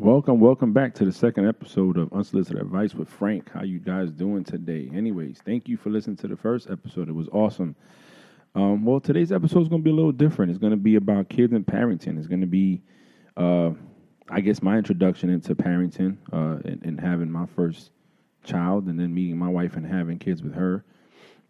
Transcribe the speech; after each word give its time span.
Welcome, 0.00 0.38
welcome 0.38 0.72
back 0.72 0.94
to 0.94 1.04
the 1.04 1.10
second 1.10 1.48
episode 1.48 1.96
of 1.96 2.12
Unsolicited 2.12 2.62
Advice 2.62 2.94
with 2.94 3.08
Frank. 3.08 3.50
How 3.52 3.64
you 3.64 3.80
guys 3.80 4.12
doing 4.12 4.44
today? 4.44 4.88
Anyways, 4.94 5.40
thank 5.44 5.68
you 5.68 5.76
for 5.76 5.90
listening 5.90 6.14
to 6.18 6.28
the 6.28 6.36
first 6.36 6.70
episode. 6.70 7.08
It 7.08 7.16
was 7.16 7.26
awesome. 7.32 7.74
Um, 8.54 8.84
well, 8.84 9.00
today's 9.00 9.32
episode 9.32 9.62
is 9.62 9.68
going 9.68 9.82
to 9.82 9.84
be 9.84 9.90
a 9.90 9.94
little 9.94 10.12
different. 10.12 10.50
It's 10.50 10.60
going 10.60 10.70
to 10.70 10.76
be 10.76 10.94
about 10.94 11.28
kids 11.28 11.52
and 11.52 11.66
parenting. 11.66 12.16
It's 12.16 12.28
going 12.28 12.42
to 12.42 12.46
be, 12.46 12.80
uh, 13.36 13.70
I 14.28 14.40
guess, 14.40 14.62
my 14.62 14.78
introduction 14.78 15.30
into 15.30 15.56
parenting 15.56 16.16
uh, 16.32 16.60
and, 16.64 16.80
and 16.84 17.00
having 17.00 17.28
my 17.28 17.46
first 17.46 17.90
child, 18.44 18.86
and 18.86 19.00
then 19.00 19.12
meeting 19.12 19.36
my 19.36 19.48
wife 19.48 19.74
and 19.74 19.84
having 19.84 20.20
kids 20.20 20.44
with 20.44 20.54
her. 20.54 20.84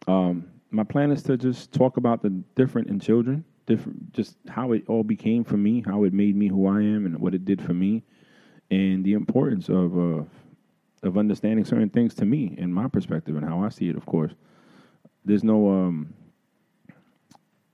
Um, 0.07 0.47
my 0.71 0.85
plan 0.85 1.11
is 1.11 1.23
to 1.25 1.37
just 1.37 1.75
talk 1.75 1.99
about 1.99 2.23
the 2.23 2.31
different 2.57 2.89
in 2.89 2.99
children, 2.99 3.45
different, 3.67 4.11
just 4.15 4.39
how 4.49 4.73
it 4.73 4.85
all 4.89 5.05
became 5.05 5.45
for 5.45 5.59
me, 5.59 5.85
how 5.85 6.05
it 6.05 6.15
made 6.15 6.35
me 6.35 6.49
who 6.49 6.67
I 6.67 6.79
am, 6.79 7.05
and 7.05 7.21
what 7.21 7.35
it 7.35 7.45
did 7.45 7.61
for 7.61 7.75
me 7.75 8.05
and 8.71 9.05
the 9.05 9.15
importance 9.15 9.69
of 9.69 9.97
uh, 9.99 10.23
of 11.03 11.17
understanding 11.17 11.65
certain 11.65 11.89
things 11.89 12.15
to 12.15 12.25
me 12.25 12.55
and 12.59 12.75
my 12.75 12.89
perspective 12.89 13.37
and 13.37 13.47
how 13.47 13.63
I 13.63 13.69
see 13.69 13.89
it. 13.89 13.97
Of 13.97 14.07
course, 14.07 14.33
there's 15.25 15.45
no 15.45 15.69
um, 15.71 16.15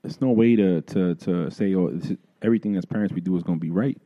there's 0.01 0.21
no 0.21 0.31
way 0.31 0.55
to 0.55 0.81
to 0.81 1.15
to 1.15 1.49
say 1.51 1.73
oh 1.75 1.87
is, 1.87 2.13
everything 2.41 2.75
as 2.75 2.85
parents 2.85 3.13
we 3.13 3.21
do 3.21 3.35
is 3.35 3.43
going 3.43 3.59
to 3.59 3.65
be 3.65 3.71
right, 3.71 3.99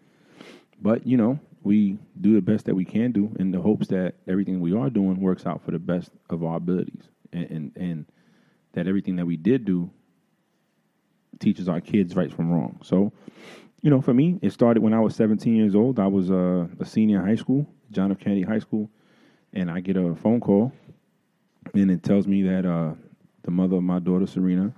but 0.82 1.06
you 1.06 1.18
know 1.18 1.40
we 1.64 1.98
do 2.22 2.34
the 2.34 2.42
best 2.42 2.66
that 2.66 2.76
we 2.76 2.86
can 2.86 3.12
do 3.12 3.36
in 3.38 3.52
the 3.52 3.62
hopes 3.62 3.88
that 3.88 4.16
everything 4.28 4.62
we 4.62 4.74
are 4.74 4.90
doing 4.90 5.20
works 5.20 5.46
out 5.46 5.62
for 5.64 5.72
the 5.72 5.80
best 5.80 6.10
of 6.30 6.44
our 6.44 6.58
abilities 6.58 7.04
and 7.34 7.52
and, 7.52 7.72
and 7.76 8.06
that 8.74 8.88
everything 8.88 9.16
that 9.16 9.26
we 9.26 9.36
did 9.36 9.66
do 9.66 9.90
teaches 11.40 11.70
our 11.70 11.82
kids 11.82 12.16
right 12.16 12.32
from 12.32 12.52
wrong. 12.52 12.80
So 12.84 13.12
you 13.82 13.90
know, 13.90 14.02
for 14.02 14.14
me, 14.14 14.40
it 14.42 14.52
started 14.52 14.84
when 14.84 14.94
I 14.94 15.00
was 15.00 15.16
17 15.16 15.56
years 15.56 15.76
old. 15.76 16.00
I 16.00 16.08
was 16.08 16.30
a 16.30 16.70
senior 16.84 17.22
in 17.22 17.26
high 17.26 17.36
school, 17.36 17.68
John 17.92 18.12
F. 18.12 18.20
Kennedy 18.20 18.42
High 18.42 18.60
School, 18.60 18.90
and 19.54 19.72
I 19.72 19.80
get 19.80 19.96
a 19.96 20.16
phone 20.16 20.40
call, 20.40 20.74
and 21.74 21.90
it 21.90 22.04
tells 22.04 22.28
me 22.28 22.44
that 22.44 22.66
uh, 22.66 22.94
the 23.44 23.52
mother 23.52 23.78
of 23.78 23.84
my 23.84 24.00
daughter, 24.00 24.28
Serena, 24.28 24.74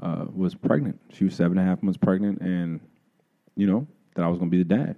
uh, 0.00 0.26
was 0.34 0.54
pregnant. 0.54 1.00
She 1.12 1.24
was 1.24 1.34
seven 1.34 1.58
and 1.58 1.66
a 1.66 1.70
half 1.70 1.82
months 1.82 1.98
pregnant, 1.98 2.40
and 2.40 2.80
you 3.54 3.66
know 3.66 3.86
that 4.14 4.24
I 4.24 4.28
was 4.28 4.38
going 4.38 4.50
to 4.50 4.56
be 4.56 4.62
the 4.62 4.76
dad. 4.76 4.96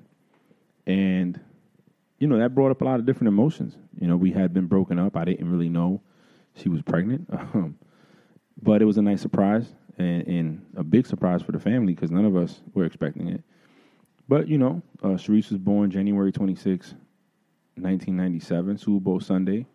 And 0.87 1.39
you 2.19 2.27
know 2.27 2.39
that 2.39 2.55
brought 2.55 2.71
up 2.71 2.81
a 2.81 2.85
lot 2.85 2.99
of 2.99 3.05
different 3.05 3.29
emotions. 3.29 3.77
You 4.01 4.09
know, 4.09 4.17
we 4.17 4.33
had 4.33 4.55
been 4.55 4.67
broken 4.67 4.99
up. 4.99 5.17
I 5.17 5.25
didn't 5.25 5.51
really 5.51 5.69
know 5.69 6.01
she 6.55 6.71
was 6.71 6.81
pregnant, 6.81 7.29
but 8.63 8.81
it 8.81 8.87
was 8.87 8.97
a 8.97 9.03
nice 9.03 9.21
surprise 9.21 9.67
and, 9.99 10.27
and 10.27 10.67
a 10.77 10.85
big 10.85 11.07
surprise 11.07 11.43
for 11.43 11.53
the 11.53 11.59
family 11.59 11.95
because 11.95 12.11
none 12.11 12.25
of 12.25 12.37
us 12.37 12.61
were 12.75 12.85
expecting 12.85 13.29
it. 13.29 13.43
But 14.29 14.49
you 14.49 14.59
know, 14.59 14.83
uh, 15.03 15.09
Sharice 15.09 15.51
was 15.51 15.59
born 15.59 15.91
January 15.91 16.33
26, 16.33 16.93
1997, 17.75 18.79
Super 18.79 19.01
Bowl 19.01 19.21
Sunday. 19.21 19.67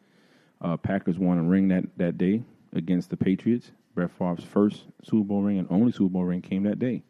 Uh, 0.61 0.77
Packers 0.77 1.19
won 1.19 1.37
a 1.37 1.43
ring 1.43 1.67
that, 1.69 1.83
that 1.97 2.17
day 2.17 2.41
against 2.73 3.09
the 3.09 3.17
Patriots. 3.17 3.71
Brett 3.95 4.11
Favre's 4.11 4.43
first 4.43 4.85
Super 5.03 5.23
Bowl 5.23 5.41
ring 5.41 5.59
and 5.59 5.67
only 5.69 5.91
Super 5.91 6.09
Bowl 6.09 6.23
ring 6.23 6.41
came 6.41 6.63
that 6.63 6.79
day, 6.79 7.03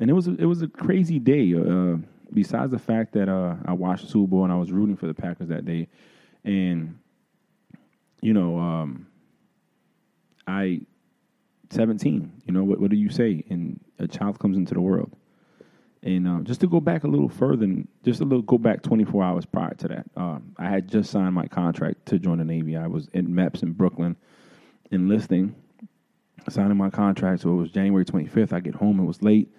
and 0.00 0.10
it 0.10 0.12
was 0.12 0.26
a, 0.26 0.34
it 0.34 0.46
was 0.46 0.62
a 0.62 0.68
crazy 0.68 1.18
day. 1.18 1.54
Uh, 1.54 1.96
besides 2.32 2.72
the 2.72 2.78
fact 2.78 3.12
that 3.12 3.28
uh, 3.28 3.56
I 3.66 3.72
watched 3.72 4.02
the 4.02 4.10
Super 4.10 4.28
Bowl 4.28 4.44
and 4.44 4.52
I 4.52 4.56
was 4.56 4.72
rooting 4.72 4.96
for 4.96 5.06
the 5.06 5.14
Packers 5.14 5.48
that 5.48 5.64
day, 5.64 5.88
and 6.44 6.98
you 8.20 8.32
know, 8.32 8.58
um, 8.58 9.06
I 10.46 10.80
17. 11.70 12.42
You 12.46 12.52
know, 12.52 12.64
what, 12.64 12.80
what 12.80 12.90
do 12.90 12.96
you 12.96 13.10
say? 13.10 13.44
And 13.50 13.80
a 13.98 14.08
child 14.08 14.38
comes 14.38 14.56
into 14.56 14.74
the 14.74 14.80
world. 14.80 15.12
And 16.02 16.28
uh, 16.28 16.40
just 16.42 16.60
to 16.60 16.68
go 16.68 16.80
back 16.80 17.04
a 17.04 17.08
little 17.08 17.28
further, 17.28 17.66
just 18.04 18.20
a 18.20 18.24
little 18.24 18.42
go 18.42 18.56
back 18.56 18.82
24 18.82 19.24
hours 19.24 19.46
prior 19.46 19.74
to 19.74 19.88
that, 19.88 20.06
uh, 20.16 20.38
I 20.56 20.68
had 20.68 20.88
just 20.88 21.10
signed 21.10 21.34
my 21.34 21.46
contract 21.46 22.06
to 22.06 22.18
join 22.18 22.38
the 22.38 22.44
Navy. 22.44 22.76
I 22.76 22.86
was 22.86 23.08
in 23.14 23.28
MEPS 23.28 23.62
in 23.62 23.72
Brooklyn 23.72 24.16
enlisting, 24.90 25.54
signing 26.48 26.76
my 26.76 26.90
contract. 26.90 27.42
So 27.42 27.50
it 27.50 27.56
was 27.56 27.70
January 27.70 28.04
25th. 28.04 28.52
I 28.52 28.60
get 28.60 28.76
home. 28.76 29.00
It 29.00 29.04
was 29.04 29.22
late. 29.22 29.52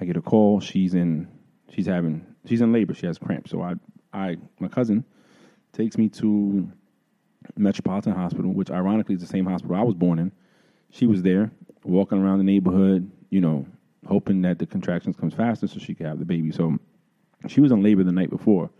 I 0.00 0.06
get 0.06 0.16
a 0.16 0.22
call. 0.22 0.60
She's 0.60 0.94
in. 0.94 1.28
She's 1.70 1.86
having. 1.86 2.24
She's 2.46 2.62
in 2.62 2.72
labor. 2.72 2.94
She 2.94 3.06
has 3.06 3.18
cramps. 3.18 3.50
So 3.50 3.62
I, 3.62 3.74
I, 4.12 4.36
my 4.58 4.68
cousin, 4.68 5.04
takes 5.72 5.98
me 5.98 6.08
to 6.08 6.70
Metropolitan 7.56 8.14
Hospital, 8.14 8.52
which 8.52 8.70
ironically 8.70 9.14
is 9.16 9.20
the 9.20 9.26
same 9.26 9.44
hospital 9.44 9.76
I 9.76 9.82
was 9.82 9.94
born 9.94 10.18
in 10.18 10.32
she 10.90 11.06
was 11.06 11.22
there 11.22 11.50
walking 11.84 12.18
around 12.18 12.38
the 12.38 12.44
neighborhood, 12.44 13.10
you 13.30 13.40
know, 13.40 13.66
hoping 14.06 14.42
that 14.42 14.58
the 14.58 14.66
contractions 14.66 15.16
comes 15.16 15.34
faster 15.34 15.66
so 15.66 15.78
she 15.78 15.94
could 15.94 16.06
have 16.06 16.18
the 16.18 16.24
baby. 16.24 16.50
So 16.50 16.78
she 17.48 17.60
was 17.60 17.72
on 17.72 17.82
labor 17.82 18.04
the 18.04 18.12
night 18.12 18.30
before, 18.30 18.70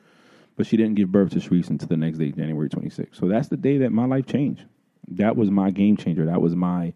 but 0.57 0.67
she 0.67 0.77
didn't 0.77 0.95
give 0.95 1.13
birth 1.13 1.31
to 1.33 1.39
Sharice 1.39 1.71
until 1.71 1.89
the 1.89 1.97
next 1.97 2.19
day, 2.19 2.31
January 2.31 2.69
26th. 2.69 3.17
So 3.17 3.29
that's 3.29 3.49
the 3.49 3.57
day 3.57 3.79
that 3.79 3.91
my 3.91 4.07
life 4.07 4.27
changed. 4.27 4.65
That 5.09 5.37
was 5.37 5.51
my 5.51 5.71
game 5.71 5.97
changer. 5.97 6.27
That 6.27 6.41
was 6.41 6.55
my 6.55 6.95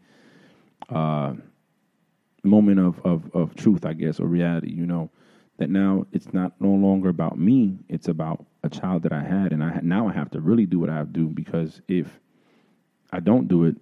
uh, 0.89 1.35
moment 2.43 2.81
of, 2.81 3.01
of, 3.05 3.31
of 3.35 3.55
truth, 3.55 3.85
I 3.85 3.93
guess, 3.93 4.21
or 4.21 4.27
reality, 4.27 4.71
you 4.71 4.87
know, 4.87 5.11
that 5.59 5.69
now 5.69 6.07
it's 6.13 6.33
not 6.33 6.53
no 6.61 6.71
longer 6.71 7.09
about 7.09 7.39
me. 7.39 7.79
It's 7.89 8.09
about 8.09 8.47
a 8.63 8.69
child 8.69 9.03
that 9.03 9.13
I 9.13 9.23
had. 9.23 9.53
And 9.53 9.63
I 9.63 9.81
now 9.83 10.09
I 10.09 10.13
have 10.13 10.31
to 10.31 10.41
really 10.41 10.67
do 10.67 10.79
what 10.79 10.89
I 10.89 10.97
have 10.97 11.09
to 11.09 11.13
do 11.13 11.27
because 11.27 11.81
if 11.89 12.21
I 13.13 13.21
don't 13.21 13.49
do 13.49 13.65
it, 13.65 13.77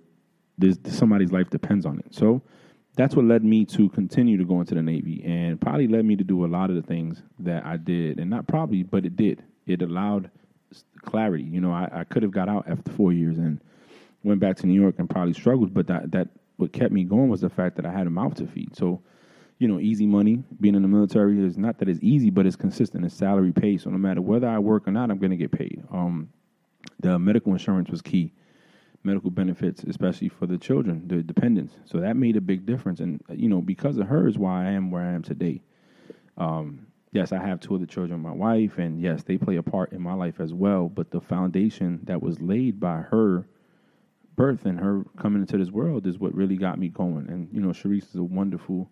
there's, 0.58 0.78
somebody's 0.86 1.32
life 1.32 1.50
depends 1.50 1.86
on 1.86 1.98
it. 1.98 2.14
So 2.14 2.42
that's 2.96 3.14
what 3.14 3.26
led 3.26 3.44
me 3.44 3.64
to 3.66 3.88
continue 3.90 4.38
to 4.38 4.44
go 4.44 4.60
into 4.60 4.74
the 4.74 4.82
Navy 4.82 5.22
and 5.24 5.60
probably 5.60 5.86
led 5.86 6.04
me 6.04 6.16
to 6.16 6.24
do 6.24 6.44
a 6.44 6.48
lot 6.48 6.70
of 6.70 6.76
the 6.76 6.82
things 6.82 7.22
that 7.40 7.64
I 7.64 7.76
did. 7.76 8.18
And 8.18 8.30
not 8.30 8.46
probably, 8.46 8.82
but 8.82 9.04
it 9.04 9.16
did. 9.16 9.42
It 9.66 9.82
allowed 9.82 10.30
clarity. 11.02 11.44
You 11.44 11.60
know, 11.60 11.72
I, 11.72 11.88
I 11.92 12.04
could 12.04 12.22
have 12.22 12.32
got 12.32 12.48
out 12.48 12.66
after 12.68 12.90
four 12.92 13.12
years 13.12 13.36
and 13.36 13.60
went 14.22 14.40
back 14.40 14.56
to 14.56 14.66
New 14.66 14.80
York 14.80 14.96
and 14.98 15.08
probably 15.08 15.34
struggled, 15.34 15.74
but 15.74 15.86
that, 15.88 16.10
that 16.12 16.28
what 16.56 16.72
kept 16.72 16.92
me 16.92 17.04
going 17.04 17.28
was 17.28 17.42
the 17.42 17.50
fact 17.50 17.76
that 17.76 17.86
I 17.86 17.92
had 17.92 18.06
a 18.06 18.10
mouth 18.10 18.34
to 18.36 18.46
feed. 18.46 18.74
So, 18.74 19.02
you 19.58 19.68
know, 19.68 19.78
easy 19.78 20.06
money, 20.06 20.42
being 20.60 20.74
in 20.74 20.82
the 20.82 20.88
military 20.88 21.38
is 21.44 21.58
not 21.58 21.78
that 21.78 21.88
it's 21.88 22.00
easy, 22.02 22.30
but 22.30 22.46
it's 22.46 22.56
consistent. 22.56 23.04
It's 23.04 23.14
salary 23.14 23.52
pay. 23.52 23.76
So 23.76 23.90
no 23.90 23.98
matter 23.98 24.22
whether 24.22 24.48
I 24.48 24.58
work 24.58 24.88
or 24.88 24.90
not, 24.90 25.10
I'm 25.10 25.18
going 25.18 25.30
to 25.30 25.36
get 25.36 25.52
paid. 25.52 25.82
Um, 25.92 26.30
the 27.00 27.18
medical 27.18 27.52
insurance 27.52 27.90
was 27.90 28.00
key 28.00 28.32
medical 29.06 29.30
benefits, 29.30 29.84
especially 29.84 30.28
for 30.28 30.46
the 30.46 30.58
children, 30.58 31.06
the 31.06 31.22
dependents. 31.22 31.74
So 31.86 32.00
that 32.00 32.16
made 32.16 32.36
a 32.36 32.40
big 32.40 32.66
difference. 32.66 33.00
And, 33.00 33.22
you 33.30 33.48
know, 33.48 33.62
because 33.62 33.96
of 33.96 34.08
her 34.08 34.26
is 34.26 34.36
why 34.36 34.66
I 34.66 34.72
am 34.72 34.90
where 34.90 35.02
I 35.02 35.12
am 35.12 35.22
today. 35.22 35.62
Um, 36.36 36.88
yes, 37.12 37.32
I 37.32 37.38
have 37.38 37.60
two 37.60 37.76
other 37.76 37.86
children, 37.86 38.20
my 38.20 38.32
wife, 38.32 38.76
and 38.78 39.00
yes, 39.00 39.22
they 39.22 39.38
play 39.38 39.56
a 39.56 39.62
part 39.62 39.92
in 39.92 40.02
my 40.02 40.12
life 40.12 40.40
as 40.40 40.52
well. 40.52 40.88
But 40.88 41.10
the 41.10 41.20
foundation 41.20 42.00
that 42.04 42.20
was 42.20 42.40
laid 42.40 42.80
by 42.80 42.96
her 42.96 43.46
birth 44.34 44.66
and 44.66 44.78
her 44.78 45.04
coming 45.16 45.40
into 45.40 45.56
this 45.56 45.70
world 45.70 46.06
is 46.06 46.18
what 46.18 46.34
really 46.34 46.56
got 46.56 46.78
me 46.78 46.88
going. 46.88 47.28
And, 47.28 47.48
you 47.52 47.60
know, 47.60 47.68
Sharice 47.68 48.10
is 48.10 48.16
a 48.16 48.22
wonderful, 48.22 48.90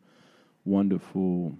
wonderful 0.64 1.58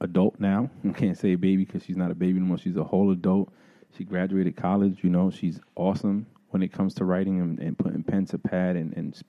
adult 0.00 0.38
now. 0.38 0.70
I 0.84 0.92
can't 0.92 1.16
say 1.16 1.36
baby 1.36 1.64
because 1.64 1.84
she's 1.84 1.96
not 1.96 2.10
a 2.10 2.16
baby 2.16 2.38
anymore. 2.38 2.58
She's 2.58 2.76
a 2.76 2.84
whole 2.84 3.12
adult. 3.12 3.52
She 3.96 4.04
graduated 4.04 4.54
college, 4.54 4.98
you 5.02 5.08
know, 5.08 5.30
she's 5.30 5.60
awesome 5.74 6.26
when 6.50 6.62
it 6.62 6.72
comes 6.72 6.94
to 6.94 7.04
writing 7.04 7.40
and, 7.40 7.58
and 7.58 7.78
putting 7.78 8.02
pen 8.02 8.26
to 8.26 8.38
pad 8.38 8.76
and, 8.76 8.96
and 8.96 9.20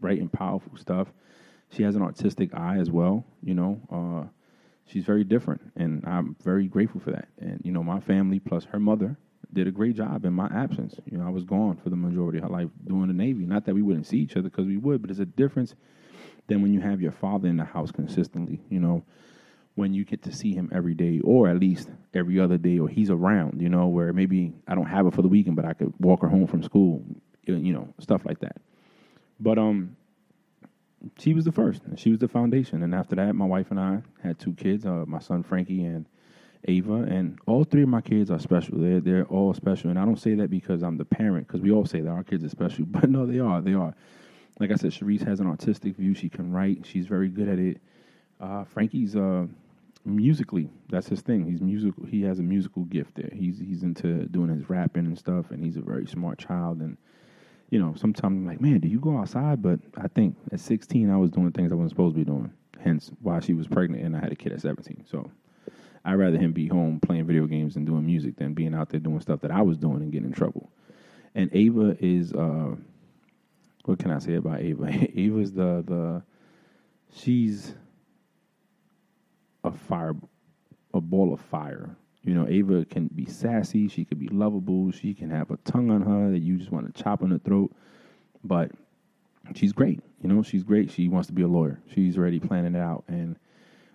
writing 0.00 0.28
powerful 0.28 0.76
stuff. 0.76 1.08
She 1.70 1.82
has 1.82 1.96
an 1.96 2.02
artistic 2.02 2.54
eye 2.54 2.78
as 2.78 2.90
well, 2.90 3.24
you 3.42 3.54
know. 3.54 3.80
Uh, 3.90 4.28
she's 4.86 5.04
very 5.04 5.24
different, 5.24 5.60
and 5.76 6.02
I'm 6.06 6.36
very 6.42 6.66
grateful 6.66 7.00
for 7.00 7.10
that. 7.10 7.28
And 7.38 7.60
you 7.64 7.72
know, 7.72 7.82
my 7.82 8.00
family 8.00 8.38
plus 8.38 8.64
her 8.66 8.80
mother 8.80 9.18
did 9.52 9.66
a 9.66 9.70
great 9.70 9.96
job 9.96 10.24
in 10.24 10.32
my 10.32 10.46
absence. 10.46 10.94
You 11.06 11.18
know, 11.18 11.26
I 11.26 11.30
was 11.30 11.44
gone 11.44 11.76
for 11.76 11.90
the 11.90 11.96
majority 11.96 12.38
of 12.38 12.44
her 12.44 12.50
life 12.50 12.68
doing 12.86 13.08
the 13.08 13.14
Navy. 13.14 13.44
Not 13.44 13.64
that 13.66 13.74
we 13.74 13.82
wouldn't 13.82 14.06
see 14.06 14.18
each 14.18 14.36
other 14.36 14.48
because 14.48 14.66
we 14.66 14.76
would, 14.76 15.02
but 15.02 15.10
it's 15.10 15.20
a 15.20 15.26
difference 15.26 15.74
than 16.46 16.62
when 16.62 16.72
you 16.72 16.80
have 16.80 17.00
your 17.00 17.12
father 17.12 17.48
in 17.48 17.56
the 17.56 17.64
house 17.64 17.90
consistently. 17.90 18.60
You 18.70 18.80
know, 18.80 19.04
when 19.78 19.94
you 19.94 20.04
get 20.04 20.22
to 20.24 20.32
see 20.32 20.52
him 20.52 20.68
every 20.74 20.94
day 20.94 21.20
or 21.22 21.48
at 21.48 21.60
least 21.60 21.88
every 22.12 22.40
other 22.40 22.58
day 22.58 22.80
or 22.80 22.88
he's 22.88 23.10
around, 23.10 23.62
you 23.62 23.68
know, 23.68 23.86
where 23.86 24.12
maybe 24.12 24.52
I 24.66 24.74
don't 24.74 24.86
have 24.86 25.04
her 25.04 25.12
for 25.12 25.22
the 25.22 25.28
weekend, 25.28 25.54
but 25.54 25.64
I 25.64 25.72
could 25.72 25.94
walk 26.00 26.22
her 26.22 26.28
home 26.28 26.48
from 26.48 26.64
school, 26.64 27.04
you 27.44 27.72
know, 27.72 27.88
stuff 28.00 28.22
like 28.24 28.40
that. 28.40 28.56
But 29.38 29.56
um 29.56 29.96
she 31.16 31.32
was 31.32 31.44
the 31.44 31.52
first. 31.52 31.82
She 31.94 32.10
was 32.10 32.18
the 32.18 32.26
foundation. 32.26 32.82
And 32.82 32.92
after 32.92 33.14
that, 33.14 33.36
my 33.36 33.44
wife 33.44 33.70
and 33.70 33.78
I 33.78 34.02
had 34.20 34.40
two 34.40 34.52
kids, 34.54 34.84
uh, 34.84 35.04
my 35.06 35.20
son 35.20 35.44
Frankie 35.44 35.84
and 35.84 36.06
Ava, 36.64 36.94
and 36.94 37.38
all 37.46 37.62
three 37.62 37.84
of 37.84 37.88
my 37.88 38.00
kids 38.00 38.32
are 38.32 38.40
special. 38.40 38.78
They're 38.78 39.00
they're 39.00 39.26
all 39.26 39.54
special, 39.54 39.90
and 39.90 39.98
I 39.98 40.04
don't 40.04 40.18
say 40.18 40.34
that 40.34 40.50
because 40.50 40.82
I'm 40.82 40.96
the 40.96 41.04
parent, 41.04 41.46
because 41.46 41.60
we 41.60 41.70
all 41.70 41.86
say 41.86 42.00
that 42.00 42.10
our 42.10 42.24
kids 42.24 42.42
are 42.42 42.48
special, 42.48 42.84
but 42.88 43.08
no, 43.08 43.26
they 43.26 43.38
are. 43.38 43.60
They 43.60 43.74
are. 43.74 43.94
Like 44.58 44.72
I 44.72 44.74
said, 44.74 44.90
Sharice 44.90 45.24
has 45.24 45.38
an 45.38 45.46
artistic 45.46 45.96
view. 45.96 46.14
She 46.14 46.28
can 46.28 46.50
write. 46.50 46.84
She's 46.84 47.06
very 47.06 47.28
good 47.28 47.48
at 47.48 47.60
it. 47.60 47.80
Uh, 48.40 48.64
Frankie's 48.64 49.14
uh, 49.14 49.46
musically, 50.04 50.70
that's 50.88 51.08
his 51.08 51.20
thing. 51.20 51.44
He's 51.44 51.60
musical. 51.60 52.06
He 52.06 52.22
has 52.22 52.38
a 52.38 52.42
musical 52.42 52.84
gift 52.84 53.16
there. 53.16 53.30
He's 53.32 53.58
he's 53.58 53.82
into 53.82 54.26
doing 54.26 54.50
his 54.50 54.68
rapping 54.68 55.06
and 55.06 55.18
stuff, 55.18 55.50
and 55.50 55.62
he's 55.62 55.76
a 55.76 55.80
very 55.80 56.06
smart 56.06 56.38
child. 56.38 56.80
And 56.80 56.96
you 57.70 57.78
know, 57.78 57.94
sometimes 57.96 58.24
I'm 58.24 58.46
like, 58.46 58.60
man, 58.60 58.80
do 58.80 58.88
you 58.88 59.00
go 59.00 59.18
outside? 59.18 59.62
But 59.62 59.80
I 59.96 60.08
think 60.08 60.36
at 60.52 60.60
16, 60.60 61.10
I 61.10 61.16
was 61.16 61.30
doing 61.30 61.52
things 61.52 61.70
I 61.70 61.74
wasn't 61.74 61.90
supposed 61.90 62.14
to 62.14 62.18
be 62.20 62.24
doing. 62.24 62.52
Hence, 62.80 63.10
why 63.20 63.40
she 63.40 63.54
was 63.54 63.66
pregnant 63.66 64.04
and 64.04 64.16
I 64.16 64.20
had 64.20 64.32
a 64.32 64.36
kid 64.36 64.52
at 64.52 64.60
17. 64.60 65.04
So 65.10 65.30
I'd 66.04 66.14
rather 66.14 66.38
him 66.38 66.52
be 66.52 66.68
home 66.68 67.00
playing 67.00 67.26
video 67.26 67.46
games 67.46 67.76
and 67.76 67.86
doing 67.86 68.06
music 68.06 68.36
than 68.36 68.54
being 68.54 68.74
out 68.74 68.88
there 68.88 69.00
doing 69.00 69.20
stuff 69.20 69.40
that 69.40 69.50
I 69.50 69.62
was 69.62 69.76
doing 69.76 70.00
and 70.00 70.12
getting 70.12 70.28
in 70.28 70.32
trouble. 70.32 70.70
And 71.34 71.50
Ava 71.52 71.96
is 72.00 72.32
uh, 72.32 72.76
what 73.84 73.98
can 73.98 74.10
I 74.10 74.18
say 74.18 74.34
about 74.34 74.60
Ava? 74.60 74.86
Ava's 75.18 75.52
the 75.52 75.84
the 75.86 76.22
she's 77.12 77.74
a 79.64 79.72
fire 79.72 80.14
a 80.94 81.00
ball 81.00 81.32
of 81.32 81.40
fire. 81.40 81.96
You 82.22 82.34
know, 82.34 82.46
Ava 82.48 82.84
can 82.84 83.08
be 83.08 83.26
sassy, 83.26 83.88
she 83.88 84.04
could 84.04 84.18
be 84.18 84.28
lovable, 84.28 84.90
she 84.90 85.14
can 85.14 85.30
have 85.30 85.50
a 85.50 85.56
tongue 85.58 85.90
on 85.90 86.02
her 86.02 86.30
that 86.30 86.40
you 86.40 86.56
just 86.56 86.70
want 86.70 86.94
to 86.94 87.02
chop 87.02 87.22
on 87.22 87.30
the 87.30 87.38
throat. 87.38 87.72
But 88.44 88.72
she's 89.54 89.72
great. 89.72 90.00
You 90.22 90.28
know, 90.28 90.42
she's 90.42 90.64
great. 90.64 90.90
She 90.90 91.08
wants 91.08 91.28
to 91.28 91.32
be 91.32 91.42
a 91.42 91.48
lawyer. 91.48 91.80
She's 91.94 92.18
already 92.18 92.40
planning 92.40 92.74
it 92.74 92.80
out 92.80 93.04
and 93.08 93.36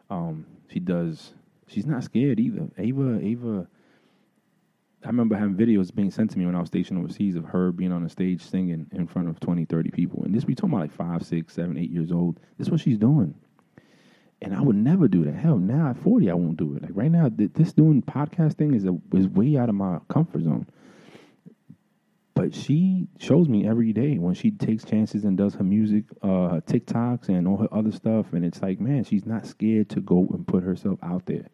um, 0.09 0.45
she 0.69 0.79
does 0.79 1.33
she's 1.67 1.85
not 1.85 2.03
scared 2.03 2.39
either. 2.39 2.69
Ava 2.77 3.19
Ava 3.21 3.67
I 5.03 5.07
remember 5.07 5.35
having 5.35 5.55
videos 5.55 5.93
being 5.93 6.11
sent 6.11 6.31
to 6.31 6.39
me 6.39 6.45
when 6.45 6.55
I 6.55 6.59
was 6.59 6.67
stationed 6.67 6.97
overseas 6.97 7.35
of 7.35 7.43
her 7.45 7.71
being 7.73 7.91
on 7.91 8.05
a 8.05 8.09
stage 8.09 8.41
singing 8.41 8.87
in 8.93 9.05
front 9.05 9.27
of 9.27 9.37
20, 9.39 9.65
30 9.65 9.91
people. 9.91 10.23
And 10.23 10.33
this, 10.33 10.45
we 10.45 10.55
talking 10.55 10.69
about 10.69 10.81
like 10.81 10.93
five, 10.93 11.25
six, 11.25 11.53
seven, 11.53 11.77
eight 11.77 11.89
years 11.89 12.11
old. 12.11 12.39
This 12.57 12.67
is 12.67 12.71
what 12.71 12.79
she's 12.79 12.97
doing. 12.97 13.35
And 14.43 14.53
I 14.53 14.59
would 14.59 14.75
never 14.75 15.07
do 15.07 15.23
that. 15.23 15.35
Hell, 15.35 15.57
now 15.57 15.89
at 15.89 15.97
40, 15.97 16.29
I 16.29 16.33
won't 16.33 16.57
do 16.57 16.75
it. 16.75 16.83
Like 16.83 16.91
right 16.93 17.09
now, 17.09 17.29
this 17.33 17.71
doing 17.71 18.01
podcasting 18.01 18.75
is, 18.75 18.83
a, 18.83 18.97
is 19.17 19.27
way 19.27 19.55
out 19.55 19.69
of 19.69 19.75
my 19.75 19.99
comfort 20.09 20.43
zone. 20.43 20.67
But 22.33 22.53
she 22.53 23.07
shows 23.19 23.47
me 23.47 23.65
every 23.65 23.93
day 23.93 24.17
when 24.17 24.33
she 24.33 24.51
takes 24.51 24.83
chances 24.83 25.23
and 25.23 25.37
does 25.37 25.55
her 25.55 25.63
music, 25.63 26.03
uh, 26.21 26.49
her 26.49 26.63
TikToks 26.65 27.29
and 27.29 27.47
all 27.47 27.57
her 27.57 27.73
other 27.73 27.93
stuff. 27.93 28.33
And 28.33 28.43
it's 28.43 28.61
like, 28.61 28.81
man, 28.81 29.05
she's 29.05 29.25
not 29.25 29.45
scared 29.45 29.89
to 29.91 30.01
go 30.01 30.27
and 30.31 30.45
put 30.45 30.63
herself 30.63 30.99
out 31.01 31.25
there. 31.25 31.47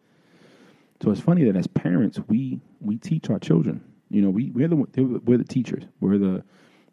So 1.00 1.12
it's 1.12 1.20
funny 1.20 1.44
that 1.44 1.56
as 1.56 1.66
parents, 1.68 2.18
we 2.28 2.60
we 2.80 2.96
teach 2.96 3.30
our 3.30 3.38
children. 3.38 3.84
You 4.10 4.22
know, 4.22 4.30
we 4.30 4.50
we're 4.50 4.68
the 4.68 4.76
we're 5.24 5.38
the 5.38 5.44
teachers. 5.44 5.84
We're 6.00 6.18
the 6.18 6.42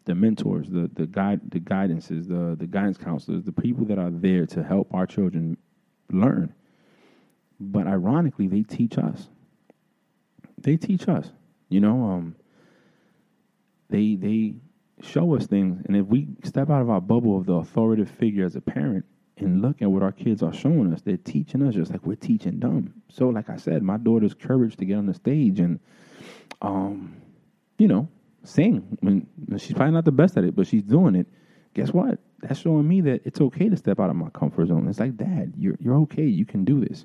the 0.04 0.14
mentors, 0.14 0.68
the 0.68 0.90
the 0.94 1.06
guide, 1.06 1.50
the 1.50 1.60
guidances, 1.60 2.28
the 2.28 2.56
the 2.56 2.66
guidance 2.66 2.98
counselors, 2.98 3.42
the 3.42 3.52
people 3.52 3.84
that 3.86 3.98
are 3.98 4.10
there 4.10 4.46
to 4.46 4.62
help 4.62 4.88
our 4.94 5.06
children 5.06 5.56
learn. 6.10 6.54
But 7.60 7.86
ironically, 7.86 8.46
they 8.46 8.62
teach 8.62 8.98
us. 8.98 9.28
They 10.58 10.76
teach 10.76 11.08
us. 11.08 11.30
You 11.68 11.80
know, 11.80 12.04
um, 12.04 12.36
they 13.90 14.14
they 14.14 14.54
show 15.02 15.34
us 15.36 15.46
things, 15.46 15.82
and 15.86 15.96
if 15.96 16.06
we 16.06 16.28
step 16.44 16.70
out 16.70 16.82
of 16.82 16.90
our 16.90 17.00
bubble 17.00 17.38
of 17.38 17.46
the 17.46 17.54
authoritative 17.54 18.10
figure 18.10 18.44
as 18.44 18.56
a 18.56 18.60
parent, 18.60 19.04
and 19.40 19.62
look 19.62 19.82
at 19.82 19.90
what 19.90 20.02
our 20.02 20.12
kids 20.12 20.42
are 20.42 20.52
showing 20.52 20.92
us. 20.92 21.02
They're 21.02 21.16
teaching 21.16 21.62
us 21.62 21.74
just 21.74 21.90
like 21.90 22.04
we're 22.04 22.16
teaching 22.16 22.58
them. 22.58 23.02
So, 23.08 23.28
like 23.28 23.50
I 23.50 23.56
said, 23.56 23.82
my 23.82 23.96
daughter's 23.96 24.34
courage 24.34 24.76
to 24.76 24.84
get 24.84 24.98
on 24.98 25.06
the 25.06 25.14
stage 25.14 25.60
and, 25.60 25.80
um, 26.62 27.16
you 27.78 27.88
know, 27.88 28.08
sing. 28.44 28.98
When 29.00 29.26
she's 29.58 29.74
probably 29.74 29.94
not 29.94 30.04
the 30.04 30.12
best 30.12 30.36
at 30.36 30.44
it, 30.44 30.56
but 30.56 30.66
she's 30.66 30.82
doing 30.82 31.14
it. 31.14 31.26
Guess 31.74 31.92
what? 31.92 32.18
That's 32.40 32.60
showing 32.60 32.86
me 32.86 33.00
that 33.02 33.22
it's 33.24 33.40
okay 33.40 33.68
to 33.68 33.76
step 33.76 33.98
out 33.98 34.10
of 34.10 34.16
my 34.16 34.30
comfort 34.30 34.68
zone. 34.68 34.88
It's 34.88 35.00
like, 35.00 35.16
Dad, 35.16 35.54
you're 35.56 35.76
you're 35.80 35.96
okay. 36.02 36.24
You 36.24 36.44
can 36.44 36.64
do 36.64 36.80
this. 36.84 37.04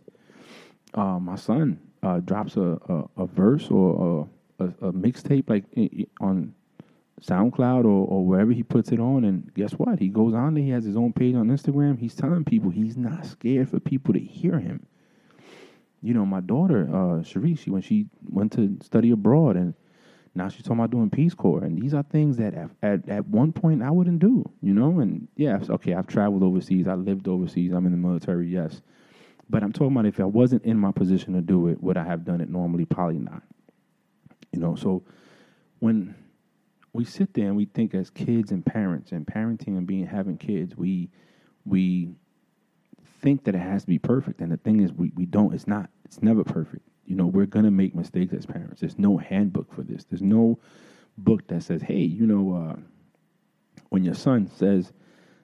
Uh, 0.94 1.20
my 1.20 1.36
son 1.36 1.80
uh, 2.04 2.20
drops 2.20 2.56
a, 2.56 2.78
a, 2.88 3.24
a 3.24 3.26
verse 3.26 3.70
or 3.72 4.28
a, 4.60 4.64
a, 4.66 4.68
a 4.90 4.94
mixtape 4.94 5.50
like 5.50 5.64
on 6.22 6.54
SoundCloud 7.22 7.86
or, 7.86 8.08
or 8.08 8.26
wherever 8.26 8.52
he 8.52 8.64
puts 8.64 8.92
it 8.92 9.00
on. 9.00 9.24
And 9.24 9.52
guess 9.56 9.72
what? 9.74 10.00
He 10.00 10.10
goes 10.10 10.34
on 10.34 10.54
there. 10.54 10.64
He 10.64 10.70
has 10.70 10.84
his 10.84 10.98
own 10.98 11.14
page 11.14 11.36
on 11.36 11.48
Instagram. 11.48 11.98
He's 11.98 12.16
telling 12.16 12.44
people 12.44 12.70
he's 12.70 12.98
not 12.98 13.26
scared 13.26 13.70
for 13.70 13.80
people 13.80 14.14
to 14.14 14.20
hear 14.20 14.60
him. 14.60 14.86
You 16.02 16.14
know, 16.14 16.26
my 16.26 16.42
daughter, 16.42 16.88
uh, 16.90 17.24
Sharice, 17.24 17.68
when 17.68 17.82
she 17.82 18.08
went 18.30 18.52
to 18.54 18.78
study 18.84 19.12
abroad 19.12 19.56
and 19.56 19.74
now 20.36 20.50
she's 20.50 20.64
talking 20.64 20.80
about 20.80 20.92
doing 20.92 21.10
Peace 21.10 21.34
Corps. 21.34 21.64
And 21.64 21.80
these 21.80 21.94
are 21.94 22.04
things 22.04 22.38
that 22.38 22.54
at, 22.54 22.70
at, 22.82 23.10
at 23.10 23.28
one 23.28 23.52
point 23.52 23.84
I 23.84 23.92
wouldn't 23.92 24.20
do, 24.20 24.44
you 24.62 24.74
know? 24.74 25.00
And 25.00 25.28
yeah, 25.36 25.60
okay, 25.70 25.94
I've 25.94 26.08
traveled 26.08 26.44
overseas. 26.44 26.88
I 26.88 26.96
lived 26.96 27.28
overseas. 27.28 27.72
I'm 27.72 27.86
in 27.86 27.92
the 27.92 27.98
military, 27.98 28.48
yes. 28.48 28.82
But 29.50 29.62
I'm 29.64 29.72
talking 29.72 29.92
about 29.92 30.06
if 30.06 30.20
I 30.20 30.26
wasn't 30.26 30.64
in 30.64 30.78
my 30.78 30.92
position 30.92 31.34
to 31.34 31.42
do 31.42 31.68
it, 31.68 31.82
would 31.84 31.98
I 31.98 32.04
have 32.04 32.26
done 32.26 32.42
it 32.42 32.50
normally? 32.50 32.86
Probably 32.86 33.20
not. 33.20 33.44
You 34.52 34.60
know, 34.60 34.76
so 34.76 35.04
when 35.80 36.16
we 36.94 37.06
sit 37.06 37.34
there 37.34 37.48
and 37.48 37.58
we 37.58 37.66
think 37.66 37.94
as 37.94 38.10
kids 38.10 38.52
and 38.52 38.66
parents 38.66 39.12
and 39.12 39.26
parenting 39.26 39.78
and 39.78 39.86
being 39.86 40.06
having 40.06 40.38
kids, 40.38 40.76
we 40.76 41.10
we 41.66 42.16
think 43.22 43.46
that 43.46 43.56
it 43.56 43.60
has 43.60 43.84
to 43.84 43.88
be 43.88 44.00
perfect. 44.00 44.42
And 44.42 44.52
the 44.52 44.58
thing 44.58 44.82
is 44.82 44.92
we, 44.92 45.12
we 45.16 45.26
don't, 45.26 45.54
it's 45.54 45.66
not, 45.66 45.90
it's 46.04 46.22
never 46.22 46.44
perfect. 46.44 46.86
You 47.06 47.16
know, 47.16 47.28
we're 47.28 47.46
gonna 47.46 47.72
make 47.72 47.96
mistakes 47.96 48.34
as 48.34 48.46
parents. 48.46 48.82
There's 48.82 48.98
no 48.98 49.18
handbook 49.18 49.74
for 49.74 49.82
this. 49.84 50.06
There's 50.06 50.22
no 50.22 50.60
book 51.18 51.48
that 51.48 51.64
says, 51.64 51.82
hey, 51.82 52.00
you 52.00 52.26
know, 52.26 52.56
uh, 52.56 52.76
when 53.90 54.04
your 54.04 54.16
son 54.16 54.50
says, 54.56 54.92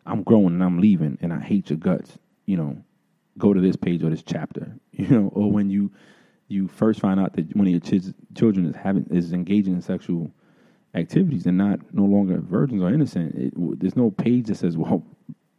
I'm 0.05 0.23
growing 0.23 0.53
and 0.53 0.63
I'm 0.63 0.79
leaving 0.79 1.17
and 1.21 1.31
I 1.31 1.39
hate 1.39 1.69
your 1.69 1.77
guts, 1.77 2.17
you 2.45 2.57
know, 2.57 2.83
go 3.37 3.53
to 3.53 3.61
this 3.61 3.75
page 3.75 4.03
or 4.03 4.09
this 4.09 4.23
chapter. 4.23 4.75
You 4.91 5.07
know, 5.07 5.31
or 5.33 5.49
when 5.49 5.69
you 5.69 5.93
you 6.49 6.67
first 6.67 6.99
find 6.99 7.21
out 7.21 7.31
that 7.37 7.55
one 7.55 7.67
of 7.67 7.71
your 7.71 7.79
ch- 7.79 8.13
children 8.35 8.65
is 8.65 8.75
having 8.75 9.05
is 9.11 9.31
engaging 9.31 9.75
in 9.75 9.81
sexual 9.81 10.29
activities 10.93 11.45
and 11.45 11.57
not 11.57 11.79
no 11.93 12.03
longer 12.03 12.41
virgins 12.41 12.81
or 12.81 12.89
innocent. 12.93 13.33
It, 13.35 13.79
there's 13.79 13.95
no 13.95 14.11
page 14.11 14.47
that 14.47 14.55
says, 14.55 14.75
well, 14.75 15.05